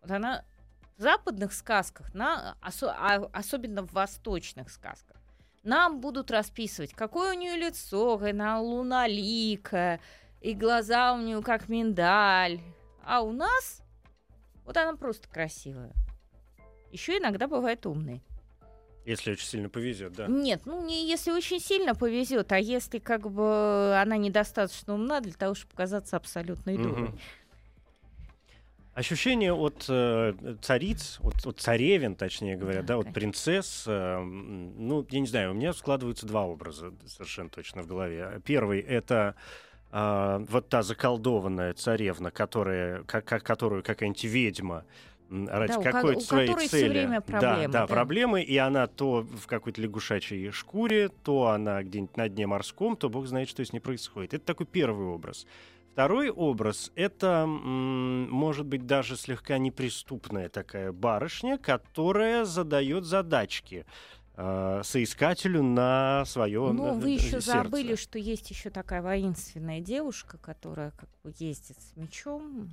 [0.00, 0.44] Вот она
[0.96, 5.16] в западных сказках, на, а- особенно в восточных сказках,
[5.62, 10.00] нам будут расписывать, какое у нее лицо, она луналикая,
[10.40, 12.60] и глаза у нее как миндаль.
[13.04, 13.82] А у нас
[14.64, 15.92] вот она просто красивая.
[16.92, 18.22] Еще иногда бывает умной.
[19.06, 20.26] Если очень сильно повезет, да.
[20.26, 25.32] Нет, ну не если очень сильно повезет, а если как бы она недостаточно умна для
[25.32, 27.18] того, чтобы казаться абсолютной дурой.
[28.98, 35.06] Ощущение от э, цариц, от, от царевен, точнее говоря, Да, да, от принцесс, э, ну,
[35.08, 38.40] я не знаю, у меня складываются два образа совершенно точно в голове.
[38.44, 39.36] Первый— это
[39.92, 44.84] а, вот та заколдованная царевна, которая, ка- ка- которую какая-нибудь ведьма
[45.30, 46.88] ради Да, какой-то своей цели.
[46.88, 47.86] время проблемы, да, да, да.
[47.86, 53.08] проблемы, и она то в какой-то лягушачьей шкуре, то она где-нибудь на дне морском, то
[53.08, 54.34] бог знает, что с ней происходит.
[54.34, 55.46] Это такой первый образ.
[55.98, 63.84] Второй образ— это, может быть, даже слегка неприступная такая барышня, которая задает задачки
[64.36, 67.50] э, соискателю на свое Ну, вы еще сердце.
[67.50, 72.70] забыли, что есть еще такая воинственная девушка, которая как бы ездит с мечом.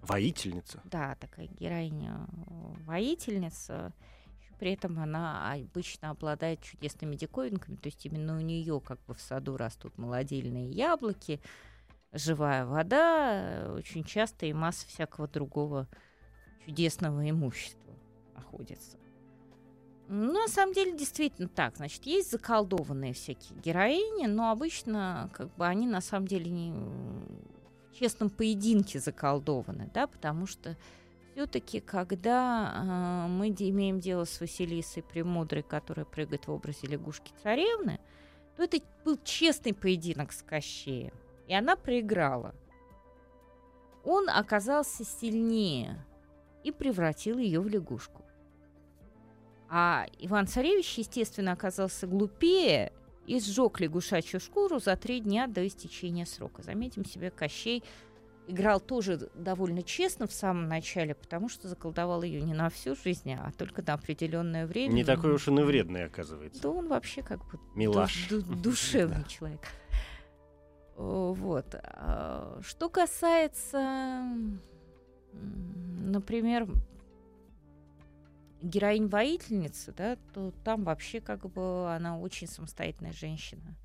[0.00, 0.80] Воительница.
[0.84, 2.26] Да, такая героиня
[2.88, 3.90] э,
[4.58, 9.20] При этом она обычно обладает чудесными диковинками, то есть именно у нее как бы в
[9.20, 11.42] саду растут молодильные яблоки,
[12.14, 15.88] живая вода, э, очень часто и масса всякого другого
[16.64, 17.92] чудесного имущества
[18.34, 18.96] находится.
[20.08, 21.76] Ну, на самом деле, действительно так.
[21.76, 26.72] Значит, есть заколдованные всякие героини, но обычно как бы они на самом деле не
[27.90, 30.76] в честном поединке заколдованы, да, потому что
[31.32, 37.98] все-таки, когда э, мы имеем дело с Василисой Премудрой, которая прыгает в образе лягушки-царевны,
[38.56, 41.14] то это был честный поединок с Кощеем,
[41.46, 42.54] и она проиграла.
[44.04, 46.04] Он оказался сильнее
[46.62, 48.22] и превратил ее в лягушку.
[49.68, 52.92] А Иван-Царевич, естественно, оказался глупее
[53.26, 56.62] и сжег лягушачью шкуру за три дня до истечения срока.
[56.62, 57.82] Заметим себе, Кощей
[58.46, 63.32] играл тоже довольно честно в самом начале, потому что заколдовал ее не на всю жизнь,
[63.32, 64.92] а только на определенное время.
[64.92, 66.60] Не такой уж он и вредный, оказывается.
[66.62, 68.28] Да он вообще как бы Милаш.
[68.28, 69.62] ду- ду- душевный человек.
[70.96, 71.74] О, Вот.
[71.74, 74.24] А, Что касается,
[75.32, 76.68] например,
[78.62, 83.76] героинь воительницы, да, то там вообще как бы она очень самостоятельная женщина.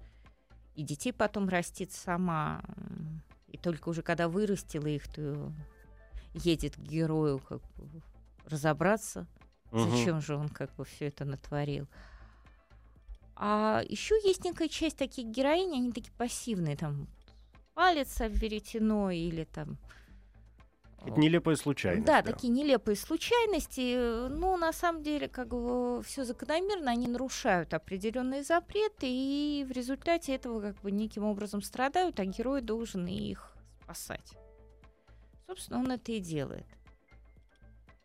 [0.75, 2.61] И детей потом растит сама.
[3.47, 5.51] И только уже когда вырастила их, то
[6.33, 8.01] едет к герою как бы
[8.45, 9.27] разобраться,
[9.71, 9.89] Мгм.
[9.89, 11.87] Зачем же он как бы все это натворил?
[13.41, 17.07] А еще есть некая часть таких героинь, они такие пассивные, там
[17.73, 19.77] палец веретено или там
[21.05, 22.05] Это нелепая случайность.
[22.05, 24.27] Да, да, такие нелепые случайности.
[24.27, 30.35] Ну, на самом деле, как бы все закономерно, они нарушают определенные запреты, и в результате
[30.35, 34.33] этого как бы неким образом страдают, а герой должен их спасать.
[35.47, 36.67] Собственно, он это и делает.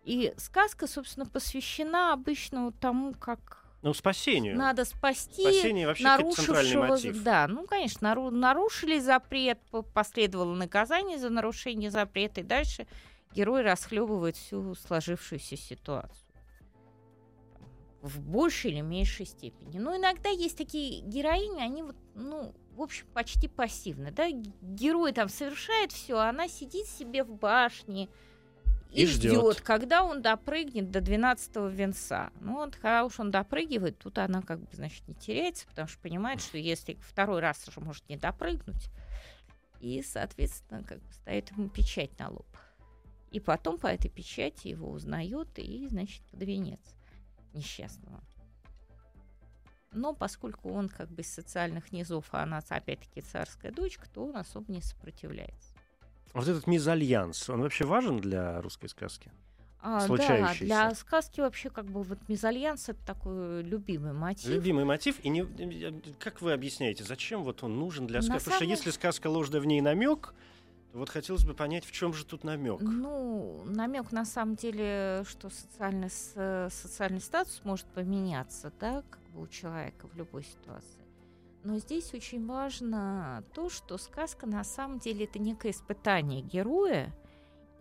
[0.05, 4.57] И сказка, собственно, посвящена обычно тому, как ну, спасению.
[4.57, 6.87] Надо спасти Спасение вообще нарушившего...
[6.87, 7.23] мотив.
[7.23, 8.31] Да, ну, конечно, нару...
[8.31, 9.59] нарушили запрет,
[9.93, 12.87] последовало наказание за нарушение запрета, и дальше
[13.35, 16.33] герой расхлебывает всю сложившуюся ситуацию.
[18.01, 19.79] В большей или меньшей степени.
[19.79, 24.11] Но иногда есть такие героини, они вот, ну, в общем, почти пассивны.
[24.13, 24.31] Да?
[24.31, 28.09] Герой там совершает все, а она сидит себе в башне,
[28.95, 32.31] и, и ждет, когда он допрыгнет до 12-го венца.
[32.41, 35.99] Ну, вот, когда уж он допрыгивает, тут она как бы, значит, не теряется, потому что
[35.99, 38.89] понимает, что если второй раз уже может не допрыгнуть,
[39.81, 42.47] и, соответственно, как бы ставит ему печать на лоб.
[43.33, 46.81] И потом по этой печати его узнает и, значит, под венец
[47.53, 48.23] несчастного.
[49.93, 54.37] Но поскольку он как бы из социальных низов, а она опять-таки царская дочка, то он
[54.37, 55.74] особо не сопротивляется.
[56.35, 59.31] Вот этот мезальянс, он вообще важен для русской сказки?
[59.81, 64.49] А, да, для сказки вообще как бы вот мезальянс это такой любимый мотив.
[64.49, 65.21] Любимый мотив.
[65.23, 65.45] И не,
[66.19, 68.45] как вы объясняете, зачем вот он нужен для сказки?
[68.45, 70.35] Потому что если сказка ложная, в ней намек,
[70.95, 72.81] вот хотелось бы понять, в чем же тут намек.
[72.81, 79.47] Ну, намек на самом деле, что социальный, социальный статус может поменяться, да, как бы у
[79.47, 81.04] человека в любой ситуации.
[81.65, 87.11] Но здесь очень важно то, что сказка на самом деле это некое испытание героя,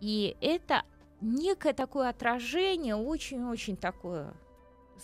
[0.00, 0.82] и это
[1.20, 4.34] некое такое отражение, очень-очень такое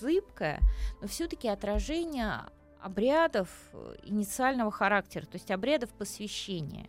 [0.01, 0.61] зыбкое,
[1.03, 2.47] но все-таки отражение
[2.81, 3.51] обрядов
[4.03, 6.89] инициального характера, то есть обрядов посвящения,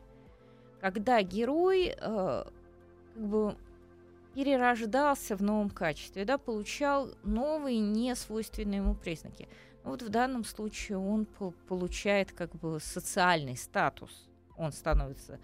[0.79, 2.43] когда герой э,
[3.13, 3.57] как бы
[4.33, 9.49] перерождался в новом качестве, да, получал новые несвойственные ему признаки.
[9.83, 14.29] Вот в данном случае он получает как бы социальный статус.
[14.57, 15.39] Он становится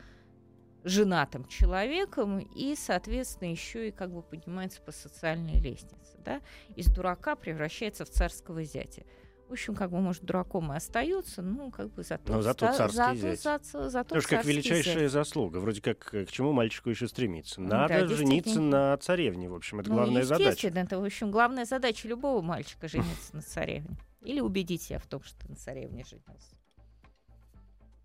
[0.83, 6.17] женатым человеком и, соответственно, еще и как бы поднимается по социальной лестнице.
[6.23, 6.41] Да?
[6.75, 9.03] Из дурака превращается в царского зятя.
[9.47, 12.33] В общем, как бы, может, дураком и остается, ну, как бы зато...
[12.33, 13.41] Но зато царский зять.
[13.41, 15.11] Зато, зато Тоже как величайшая зять.
[15.11, 15.59] заслуга.
[15.59, 17.61] Вроде как к чему мальчику еще стремиться.
[17.61, 20.67] Надо да, жениться на царевне, в общем, это ну, главная задача.
[20.67, 23.97] это, в общем, главная задача любого мальчика жениться на царевне.
[24.21, 26.55] Или убедить себя в том, что ты на царевне женился.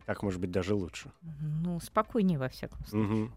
[0.07, 1.12] Так, может быть, даже лучше.
[1.40, 3.25] Ну, спокойнее, во всяком случае.
[3.25, 3.33] Угу.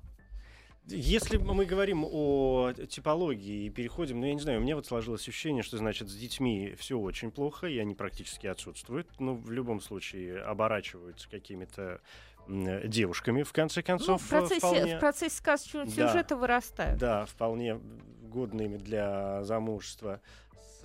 [0.87, 5.27] Если мы говорим о типологии и переходим, ну, я не знаю, у меня вот сложилось
[5.27, 9.81] ощущение, что, значит, с детьми все очень плохо, и они практически отсутствуют, но в любом
[9.81, 12.01] случае оборачиваются какими-то
[12.47, 14.21] девушками, в конце концов.
[14.21, 14.97] Ну, в процессе, вполне...
[14.97, 16.99] в процессе сказочного сюжета да, вырастают.
[16.99, 17.79] Да, вполне
[18.21, 20.21] годными для замужества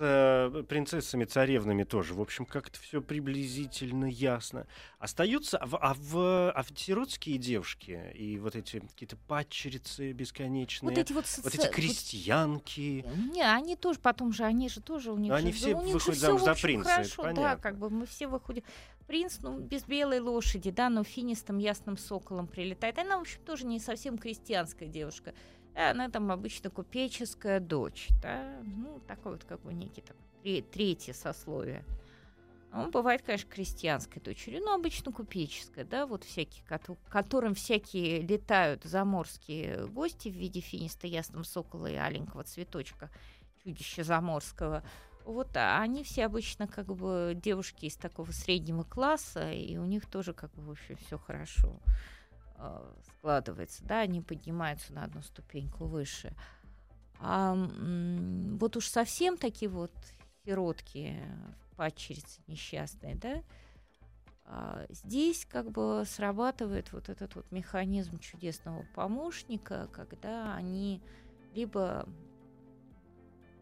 [0.01, 2.13] э, принцессами, царевнами тоже.
[2.13, 4.67] В общем, как-то все приблизительно ясно.
[4.99, 10.89] Остаются, а в, а в, а в сиротские девушки и вот эти какие-то падчерицы бесконечные,
[10.89, 11.41] вот эти, вот, соци...
[11.43, 13.05] вот эти крестьянки.
[13.31, 15.31] Не, они тоже потом же, они же тоже у них.
[15.31, 16.89] Но же, они все у них выходят замуж за принца.
[16.89, 18.63] Хорошо, да, как бы мы все выходим.
[19.07, 22.97] Принц, ну, без белой лошади, да, но финистым ясным соколом прилетает.
[22.97, 25.33] Она, в общем, тоже не совсем крестьянская девушка.
[25.75, 30.17] Она там обычно купеческая дочь, да, ну, такой вот как бы некий так,
[30.71, 31.85] третье сословие.
[32.73, 36.63] Он бывает, конечно, крестьянской дочерью, но обычно купеческая, да, вот всякие,
[37.09, 43.09] которым всякие летают заморские гости в виде финиста ясного сокола и аленького цветочка,
[43.63, 44.83] чудища заморского.
[45.25, 50.09] Вот а они все обычно как бы девушки из такого среднего класса, и у них
[50.09, 51.77] тоже как бы вообще все хорошо.
[52.63, 56.31] Э, складывается, да, они поднимаются на одну ступеньку выше.
[57.19, 59.91] А вот уж совсем такие вот
[60.45, 61.19] сиротки,
[61.75, 63.43] падчерицы несчастные, да,
[64.45, 71.01] а здесь как бы срабатывает вот этот вот механизм чудесного помощника, когда они
[71.53, 72.07] либо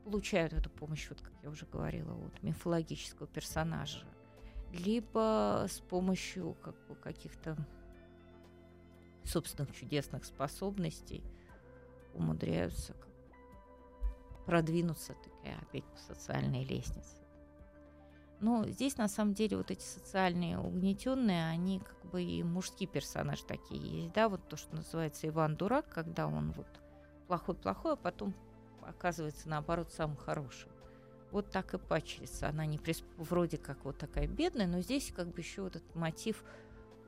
[0.03, 4.05] получают эту помощь, вот как я уже говорила, от мифологического персонажа,
[4.73, 7.57] либо с помощью как бы, каких-то
[9.29, 11.23] собственных чудесных способностей
[12.13, 12.95] умудряются
[14.45, 17.17] продвинуться такая опять по социальной лестнице.
[18.39, 23.43] Но здесь на самом деле вот эти социальные угнетенные, они как бы и мужские персонажи
[23.45, 26.67] такие есть, да, вот то, что называется Иван Дурак, когда он вот
[27.27, 28.33] плохой-плохой, а потом
[28.81, 30.71] оказывается наоборот самым хорошим.
[31.31, 33.05] Вот так и пачерица, она не присп...
[33.17, 36.43] вроде как вот такая бедная, но здесь как бы еще вот этот мотив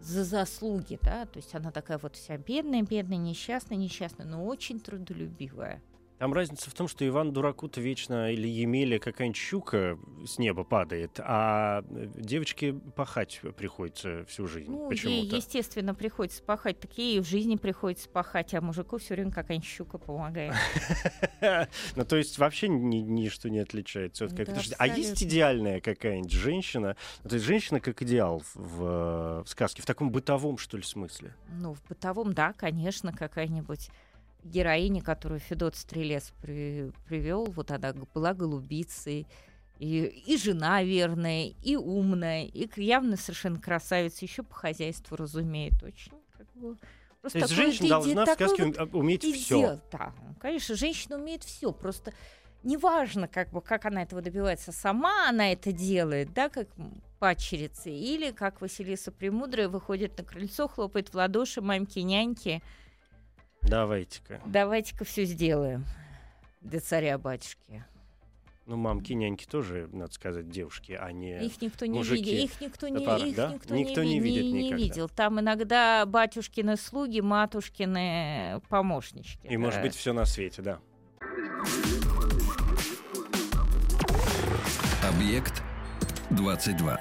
[0.02, 4.80] за заслуги, да, то есть она такая вот вся бедная, бедная, несчастная, несчастная, но очень
[4.80, 5.82] трудолюбивая.
[6.22, 11.20] Там разница в том, что Иван Дураку-то вечно или Емеля какая-нибудь щука с неба падает,
[11.20, 15.36] а девочке пахать приходится всю жизнь Ну, ей, почему-то.
[15.36, 19.68] естественно, приходится пахать, так ей и в жизни приходится пахать, а мужику все время какая-нибудь
[19.68, 20.54] щука помогает.
[21.96, 24.28] Ну, то есть вообще ни- ничто не отличается.
[24.78, 26.96] А есть идеальная какая-нибудь женщина?
[27.24, 31.34] Ну, То есть женщина как идеал в, в сказке, в таком бытовом, что ли, смысле?
[31.50, 33.90] Ну, в бытовом, да, конечно, какая-нибудь
[34.44, 39.28] героиня, которую Федот Стрелец при- привел, вот она была голубицей,
[39.80, 46.12] и, и жена верная, и умная, и явно совершенно красавица, еще по хозяйству разумеет очень.
[46.38, 46.78] Как бы,
[47.22, 49.80] просто То есть женщина должна в сказке вот ум- уметь и все.
[49.92, 51.72] Да, ну, конечно, женщина умеет все.
[51.72, 52.14] Просто
[52.64, 57.89] неважно, как бы, как она этого добивается, сама она это делает, да, как м, падчерица,
[57.89, 62.62] или как Василиса Премудрая выходит на крыльцо, хлопает в ладоши мамки-няньки,
[63.64, 64.41] Давайте-ка.
[64.45, 65.86] давайте-ка все сделаем
[66.62, 67.86] для царя-батюшки.
[68.68, 71.43] Ну, мамки, няньки тоже, надо сказать, девушки, а не...
[71.45, 72.24] Их никто не мужики.
[72.24, 73.53] видел, их никто не, пара, их да?
[73.53, 74.84] никто Никто не, не ви- видит не никогда.
[74.84, 75.09] видел.
[75.09, 79.45] Там иногда батюшкины слуги, матушкины помощнички.
[79.47, 79.82] И, может да.
[79.88, 80.80] быть, все на свете, да.
[85.03, 85.62] Объект
[86.30, 86.99] 22.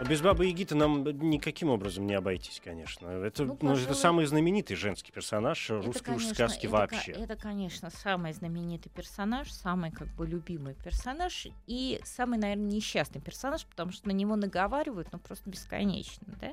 [0.00, 3.06] Но Без бабы Яги-то нам никаким образом не обойтись, конечно.
[3.06, 7.12] Это, Ну, ну, это самый знаменитый женский персонаж Это, русской уж сказки это, вообще.
[7.12, 13.66] Это, конечно, самый знаменитый персонаж, самый как бы любимый персонаж и самый, наверное, несчастный персонаж,
[13.66, 16.52] потому что на него наговаривают, ну просто бесконечно, да?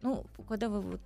[0.00, 1.02] Ну, когда вы вот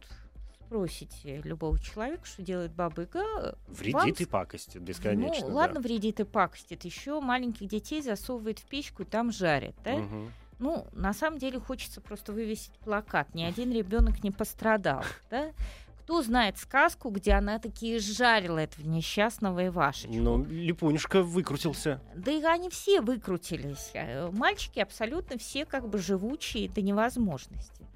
[0.66, 5.46] спросите любого человека, что делает Баба Яга, Вредит вам и пакостит бесконечно.
[5.46, 5.54] ну, да.
[5.54, 6.84] ладно, вредит и пакостит.
[6.84, 9.96] Еще маленьких детей засовывает в печку и там жарит, да?
[9.96, 10.32] Мгм.
[10.58, 13.34] Ну, на самом деле хочется просто вывесить плакат.
[13.34, 15.52] Ни один ребенок не пострадал, да?
[16.00, 20.12] Кто знает сказку, где она такие жарила этого несчастного Ивашечку?
[20.14, 22.02] Ну, Липунюшка выкрутился.
[22.14, 23.90] Да и они все выкрутились.
[23.94, 27.86] Э, Мальчики абсолютно все как бы живучие до невозможности.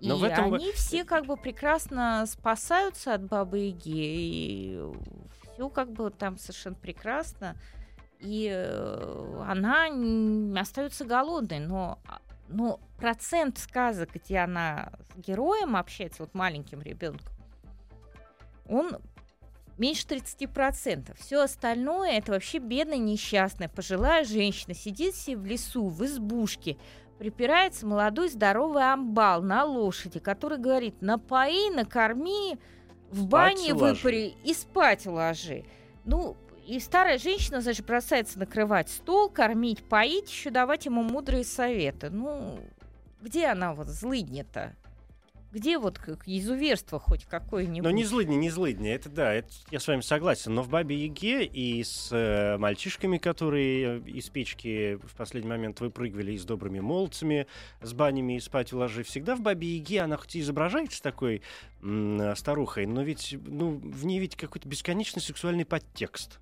[0.00, 4.80] И Но в этом они все как бы прекрасно спасаются от бабы Яги, и
[5.54, 7.56] все как бы там совершенно прекрасно.
[8.20, 9.88] И э, она
[10.60, 17.32] остается голодной, но, а, но процент сказок, где она с героем общается, вот маленьким ребенком,
[18.68, 18.96] он
[19.78, 21.14] меньше 30%.
[21.18, 26.76] Все остальное это вообще бедная, несчастная, пожилая женщина, сидит себе в лесу, в избушке,
[27.18, 32.58] припирается молодой здоровый амбал на лошади, который говорит, напои, накорми,
[33.10, 33.94] в бане уложи».
[33.94, 35.64] выпари и спать уложи.
[36.04, 36.36] Ну,
[36.66, 42.10] и старая женщина, значит, бросается накрывать стол, кормить, поить, еще давать ему мудрые советы.
[42.10, 42.58] Ну,
[43.20, 44.74] где она вот злыдня-то?
[45.52, 47.82] Где вот как изуверство хоть какое-нибудь?
[47.82, 50.54] Но не злыдни, не злыдни, это да, это я с вами согласен.
[50.54, 55.80] Но в Бабе Яге и с э, мальчишками, которые э, из печки в последний момент
[55.80, 57.46] выпрыгивали, и с добрыми молодцами,
[57.80, 61.40] с банями и спать уложи, всегда в Бабе Яге она хоть и изображается такой
[61.80, 66.40] м, э, старухой, но ведь ну, в ней ведь какой-то бесконечный сексуальный подтекст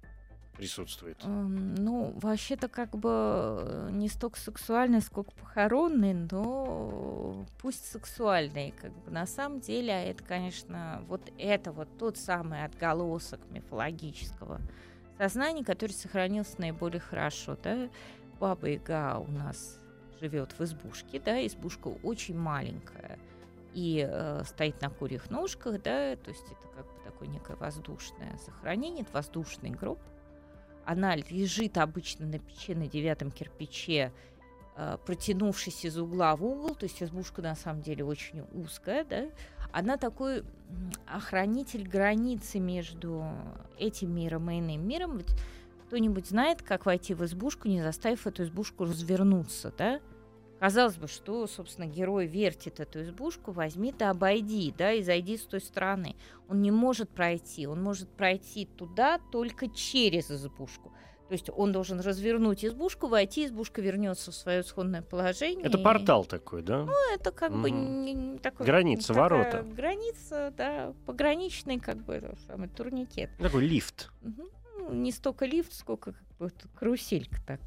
[0.57, 1.17] присутствует.
[1.25, 8.73] Эм, Ну, вообще-то как бы э, не столько сексуальный, сколько похоронный, но пусть сексуальный.
[8.81, 14.61] Как бы на самом деле, а это, конечно, вот это вот тот самый отголосок мифологического
[15.19, 17.57] сознания, который сохранился наиболее хорошо.
[17.63, 17.89] Да?
[18.41, 19.79] Баба Яга у нас
[20.21, 23.19] живет в избушке, да, избушка очень маленькая
[23.75, 28.39] и э, стоит на курьих ножках, да, то есть это как бы такое некое воздушное
[28.45, 29.99] захоронение, это воздушный гроб.
[30.87, 34.13] Она лежит обычно на печи, на девятом кирпиче,
[34.77, 39.27] э, протянувшись из угла в угол, то есть избушка на самом деле очень узкая, да,
[39.73, 40.45] она такой
[41.07, 43.25] охранитель границы между
[43.79, 45.23] этим миром и иным миром.
[45.87, 50.01] Кто-нибудь знает, как войти в избушку, не заставив эту избушку развернуться, да?
[50.65, 55.43] Казалось бы, что, собственно, герой вертит эту избушку, возьми да обойди, да, и зайди с
[55.43, 56.17] той стороны.
[56.49, 60.91] Он не может пройти, он может пройти туда только через избушку.
[61.29, 65.67] То есть он должен развернуть избушку, войти, избушка вернется в свое исходное положение.
[65.67, 66.89] Это портал такой, да?
[67.13, 68.05] это как бы Мгм.
[68.07, 69.63] не, не такой, Граница, такая ворота.
[69.65, 73.29] Граница, да, пограничный как бы самый турникет.
[73.37, 74.11] Такой лифт.
[74.23, 77.61] Ну, не столько лифт, сколько как бы каруселька так.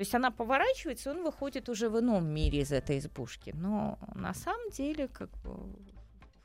[0.00, 3.52] То есть она поворачивается, и он выходит уже в ином мире из этой избушки.
[3.54, 5.52] Но на самом деле, как бы,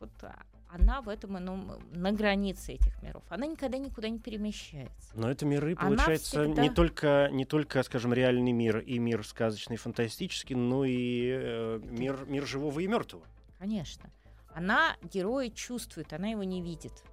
[0.01, 3.23] вот а- она в этом ином, на границе этих миров.
[3.29, 5.09] Она никогда никуда не перемещается.
[5.13, 9.25] Но это миры, Она получается, всегда- не, только, не только, скажем, реальный мир и мир
[9.25, 13.23] сказочный, фантастический, но и э, мир, мир живого и мертвого.
[13.57, 14.09] Конечно.
[14.53, 17.05] Она героя чувствует, она его не видит.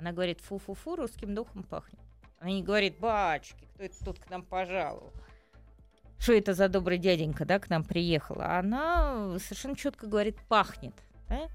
[0.00, 2.00] Она говорит, фу-фу-фу, русским духом пахнет.
[2.38, 5.12] Она не говорит, батюшки, кто это тут к нам пожаловал?
[6.18, 8.36] Что это за добрый дяденька, да, к нам приехал?
[8.40, 10.94] А Она совершенно четко говорит, пахнет.
[11.28, 11.46] да?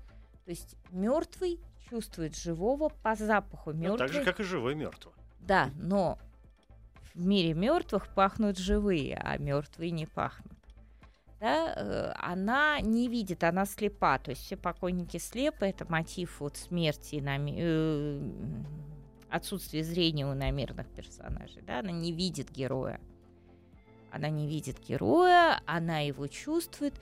[0.46, 1.60] То есть мертвый
[1.90, 3.72] чувствует живого по запаху.
[3.72, 5.14] Ну, Мертвый, так же, как и живой мертвый.
[5.42, 6.18] да, но
[7.14, 10.52] в мире мертвых пахнут живые, а мертвые не пахнут.
[11.40, 14.18] Да, э, она не видит, она слепа.
[14.18, 18.66] То есть все покойники слепы, это мотив вот смерти, нами- э, м,
[19.30, 21.62] отсутствие зрения у намеренных персонажей.
[21.62, 21.80] Да?
[21.80, 23.00] Она не видит героя.
[24.14, 26.94] Она не видит героя, она его чувствует.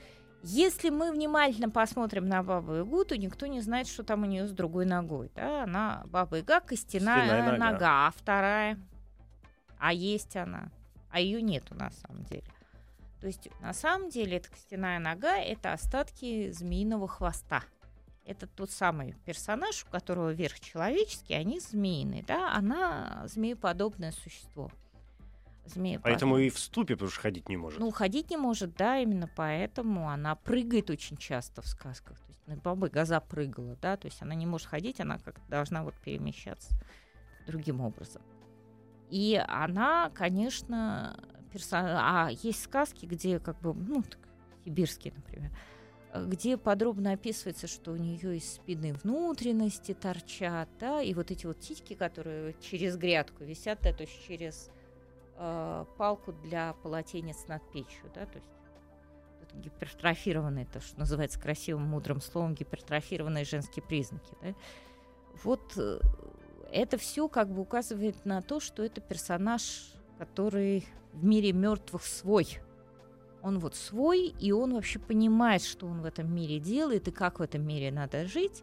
[0.42, 4.48] Если мы внимательно посмотрим на Бабу Ягу, то никто не знает, что там у нее
[4.48, 5.30] с другой ногой.
[5.34, 5.64] Да?
[5.64, 7.58] Она Баба Яга костяная нога.
[7.58, 8.78] нога, а вторая.
[9.78, 10.72] А есть она.
[11.10, 12.44] А ее нету на самом деле.
[13.20, 17.62] То есть на самом деле эта костяная нога это остатки змеиного хвоста.
[18.24, 24.70] Это тот самый персонаж, у которого верх человеческий, они змеиные, да, она змееподобное существо.
[25.64, 26.12] Змееподобное.
[26.12, 27.78] Поэтому и в ступе, потому что ходить не может.
[27.78, 32.18] Ну, ходить не может, да, именно поэтому она прыгает очень часто в сказках.
[32.18, 35.48] То есть ну, баба Газа прыгала, да, то есть она не может ходить, она как-то
[35.48, 36.74] должна вот перемещаться
[37.46, 38.22] другим образом.
[39.10, 41.20] И она, конечно,
[41.52, 44.18] персо- А есть сказки, где как бы, ну, так,
[44.64, 45.50] сибирские, например,
[46.14, 51.60] где подробно описывается, что у нее из спины внутренности торчат, да, и вот эти вот
[51.60, 54.70] титьки, которые через грядку висят, да, то есть через
[55.42, 58.48] э, палку для полотенец над печью, да, то есть
[59.54, 64.54] гипертрофированные, то, что называется красивым, мудрым словом, гипертрофированные женские признаки, да.
[65.42, 66.00] Вот э,
[66.70, 72.58] это все как бы указывает на то, что это персонаж, который в мире мертвых свой.
[73.42, 77.40] Он вот свой, и он вообще понимает, что он в этом мире делает и как
[77.40, 78.62] в этом мире надо жить.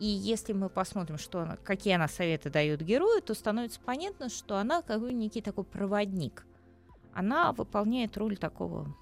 [0.00, 4.56] И если мы посмотрим, что она, какие она советы дает герою, то становится понятно, что
[4.56, 6.46] она как бы некий такой проводник.
[7.12, 8.96] Она выполняет роль такого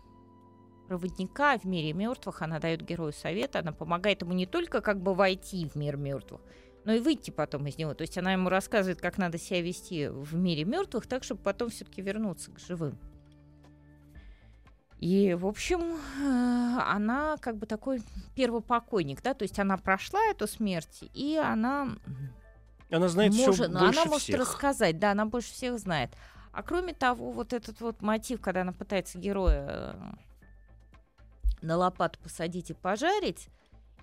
[0.88, 2.42] проводника в мире мертвых.
[2.42, 6.40] Она дает герою советы, она помогает ему не только как бы войти в мир мертвых,
[6.84, 7.94] но и выйти потом из него.
[7.94, 11.70] То есть она ему рассказывает, как надо себя вести в мире мертвых, так, чтобы потом
[11.70, 12.98] все-таки вернуться к живым.
[14.98, 18.02] И, в общем, э, она как бы такой
[18.34, 21.96] первопокойник, да, то есть она прошла эту смерть, и она
[22.90, 24.40] Она знает может, все ну, больше она может всех.
[24.40, 26.10] рассказать, да, она больше всех знает.
[26.50, 29.94] А кроме того, вот этот вот мотив, когда она пытается героя э,
[31.62, 33.48] на лопату посадить и пожарить,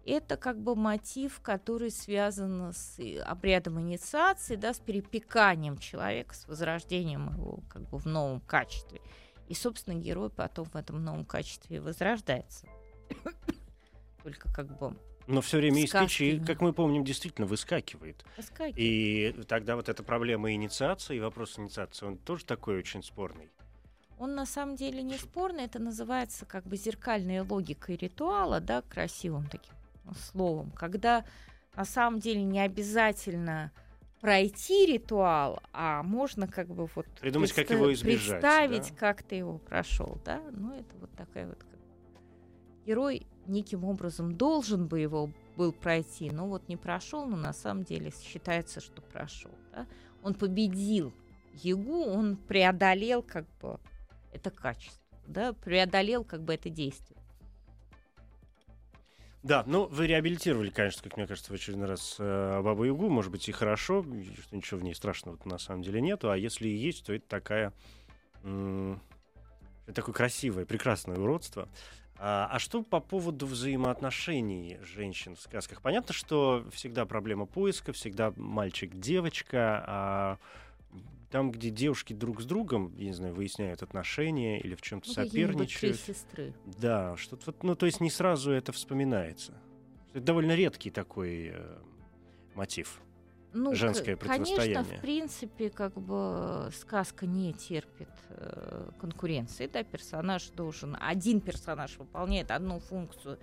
[0.05, 6.47] это как бы мотив, который связан с э, обрядом инициации, да, с перепеканием человека, с
[6.47, 9.01] возрождением его как бы в новом качестве.
[9.47, 12.67] И, собственно, герой потом в этом новом качестве возрождается.
[14.23, 14.95] Только как бы
[15.27, 18.25] Но все время из печи, как мы помним, действительно выскакивает.
[18.37, 18.75] выскакивает.
[18.77, 23.49] И тогда вот эта проблема инициации, вопрос инициации, он тоже такой очень спорный.
[24.17, 29.45] Он на самом деле не спорный, это называется как бы зеркальная логика ритуала, да, красивым
[29.47, 29.73] таким
[30.31, 31.25] словом, когда
[31.75, 33.71] на самом деле не обязательно
[34.25, 38.95] пройти ритуал, а можно как бы вот Придумать, как его избежать, представить, да.
[38.97, 41.63] как ты его прошел, да, ну это вот такая вот
[42.87, 47.83] герой неким образом должен бы его был пройти, но вот не прошел, но на самом
[47.83, 49.85] деле считается, что прошел, да?
[50.23, 51.13] он победил
[51.53, 53.79] Ягу, он преодолел как бы
[54.33, 57.14] это качество, да, преодолел как бы это действие.
[59.45, 63.31] Да, ну вы реабилитировали, конечно, как мне кажется, в очередной раз э, Бабу Ягу, может
[63.31, 66.75] быть, и хорошо, что ничего в ней страшного на самом деле нету, а если и
[66.75, 67.71] есть, то это такая
[68.41, 68.99] м,
[69.93, 71.69] такое красивое, прекрасное уродство.
[72.17, 75.83] А, а что по поводу взаимоотношений женщин в сказках?
[75.83, 80.37] Понятно, что всегда проблема поиска, всегда мальчик-девочка, а
[81.29, 85.15] там, где девушки друг с другом, я не знаю, выясняют отношения или в чем-то Ну,
[85.15, 85.99] какие-нибудь три соперничают.
[85.99, 86.53] сестры.
[86.65, 89.53] Да, что-то вот, ну, то есть не сразу это вспоминается.
[90.13, 91.77] Это довольно редкий такой э,
[92.55, 93.01] мотив.
[93.57, 94.97] Ну, Женское Конечно, противостояние.
[94.97, 102.51] в принципе, как бы сказка не терпит э, конкуренции, да, персонаж должен, один персонаж выполняет
[102.51, 103.39] одну функцию,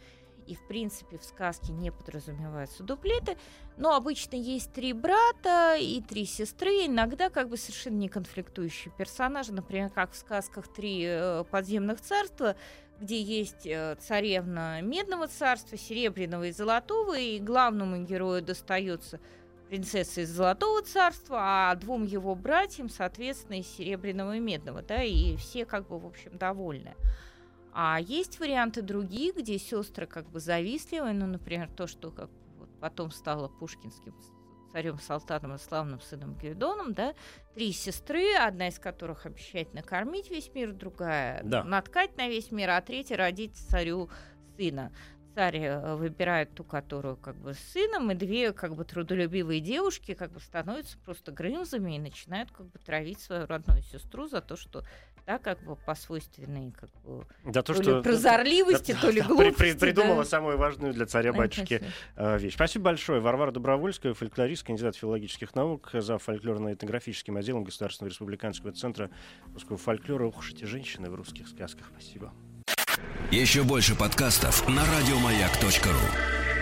[0.47, 3.37] и, в принципе, в сказке не подразумеваются дуплеты.
[3.77, 9.53] Но обычно есть три брата и три сестры, иногда как бы совершенно не конфликтующие персонажи,
[9.53, 12.57] например, как в сказках «Три э, подземных царства»,
[13.01, 19.19] где есть э, царевна Медного царства, Серебряного и Золотого, и главному герою достается
[19.69, 25.37] принцесса из Золотого царства, а двум его братьям, соответственно, из Серебряного и Медного, да, и
[25.37, 26.95] все как бы, в общем, довольны.
[27.73, 32.69] А есть варианты другие, где сестры как бы завистливые, ну, например, то, что как вот
[32.81, 34.15] потом стало пушкинским
[34.73, 37.15] царем Салтаном и славным сыном Гвидоном, да,
[37.55, 41.63] три сестры, одна из которых обещает накормить весь мир, другая да.
[41.63, 44.11] наткать на весь мир, а третья родить царю
[44.57, 44.93] сына
[45.35, 50.15] царь э, выбирает ту, которую как бы с сыном, и две как бы трудолюбивые девушки
[50.15, 54.57] как бы становятся просто грымзами и начинают как бы травить свою родную сестру за то,
[54.57, 54.85] что
[55.27, 59.11] да, как бы по свойственной как бы да, то, то что, ли прозорливости, да, то
[59.11, 59.59] ли да, глупости.
[59.59, 60.29] При, при, придумала да.
[60.29, 61.83] самую важную для царя-батюшки
[62.17, 62.55] э, вещь.
[62.55, 63.21] Спасибо большое.
[63.21, 69.11] Варвара Добровольская, фольклорист, кандидат филологических наук, за фольклорно-этнографическим отделом Государственного республиканского центра
[69.53, 70.27] русского фольклора.
[70.27, 71.87] Ух уж эти женщины в русских сказках.
[71.93, 72.33] Спасибо.
[73.31, 76.62] Еще больше подкастов на радиомаяк.ру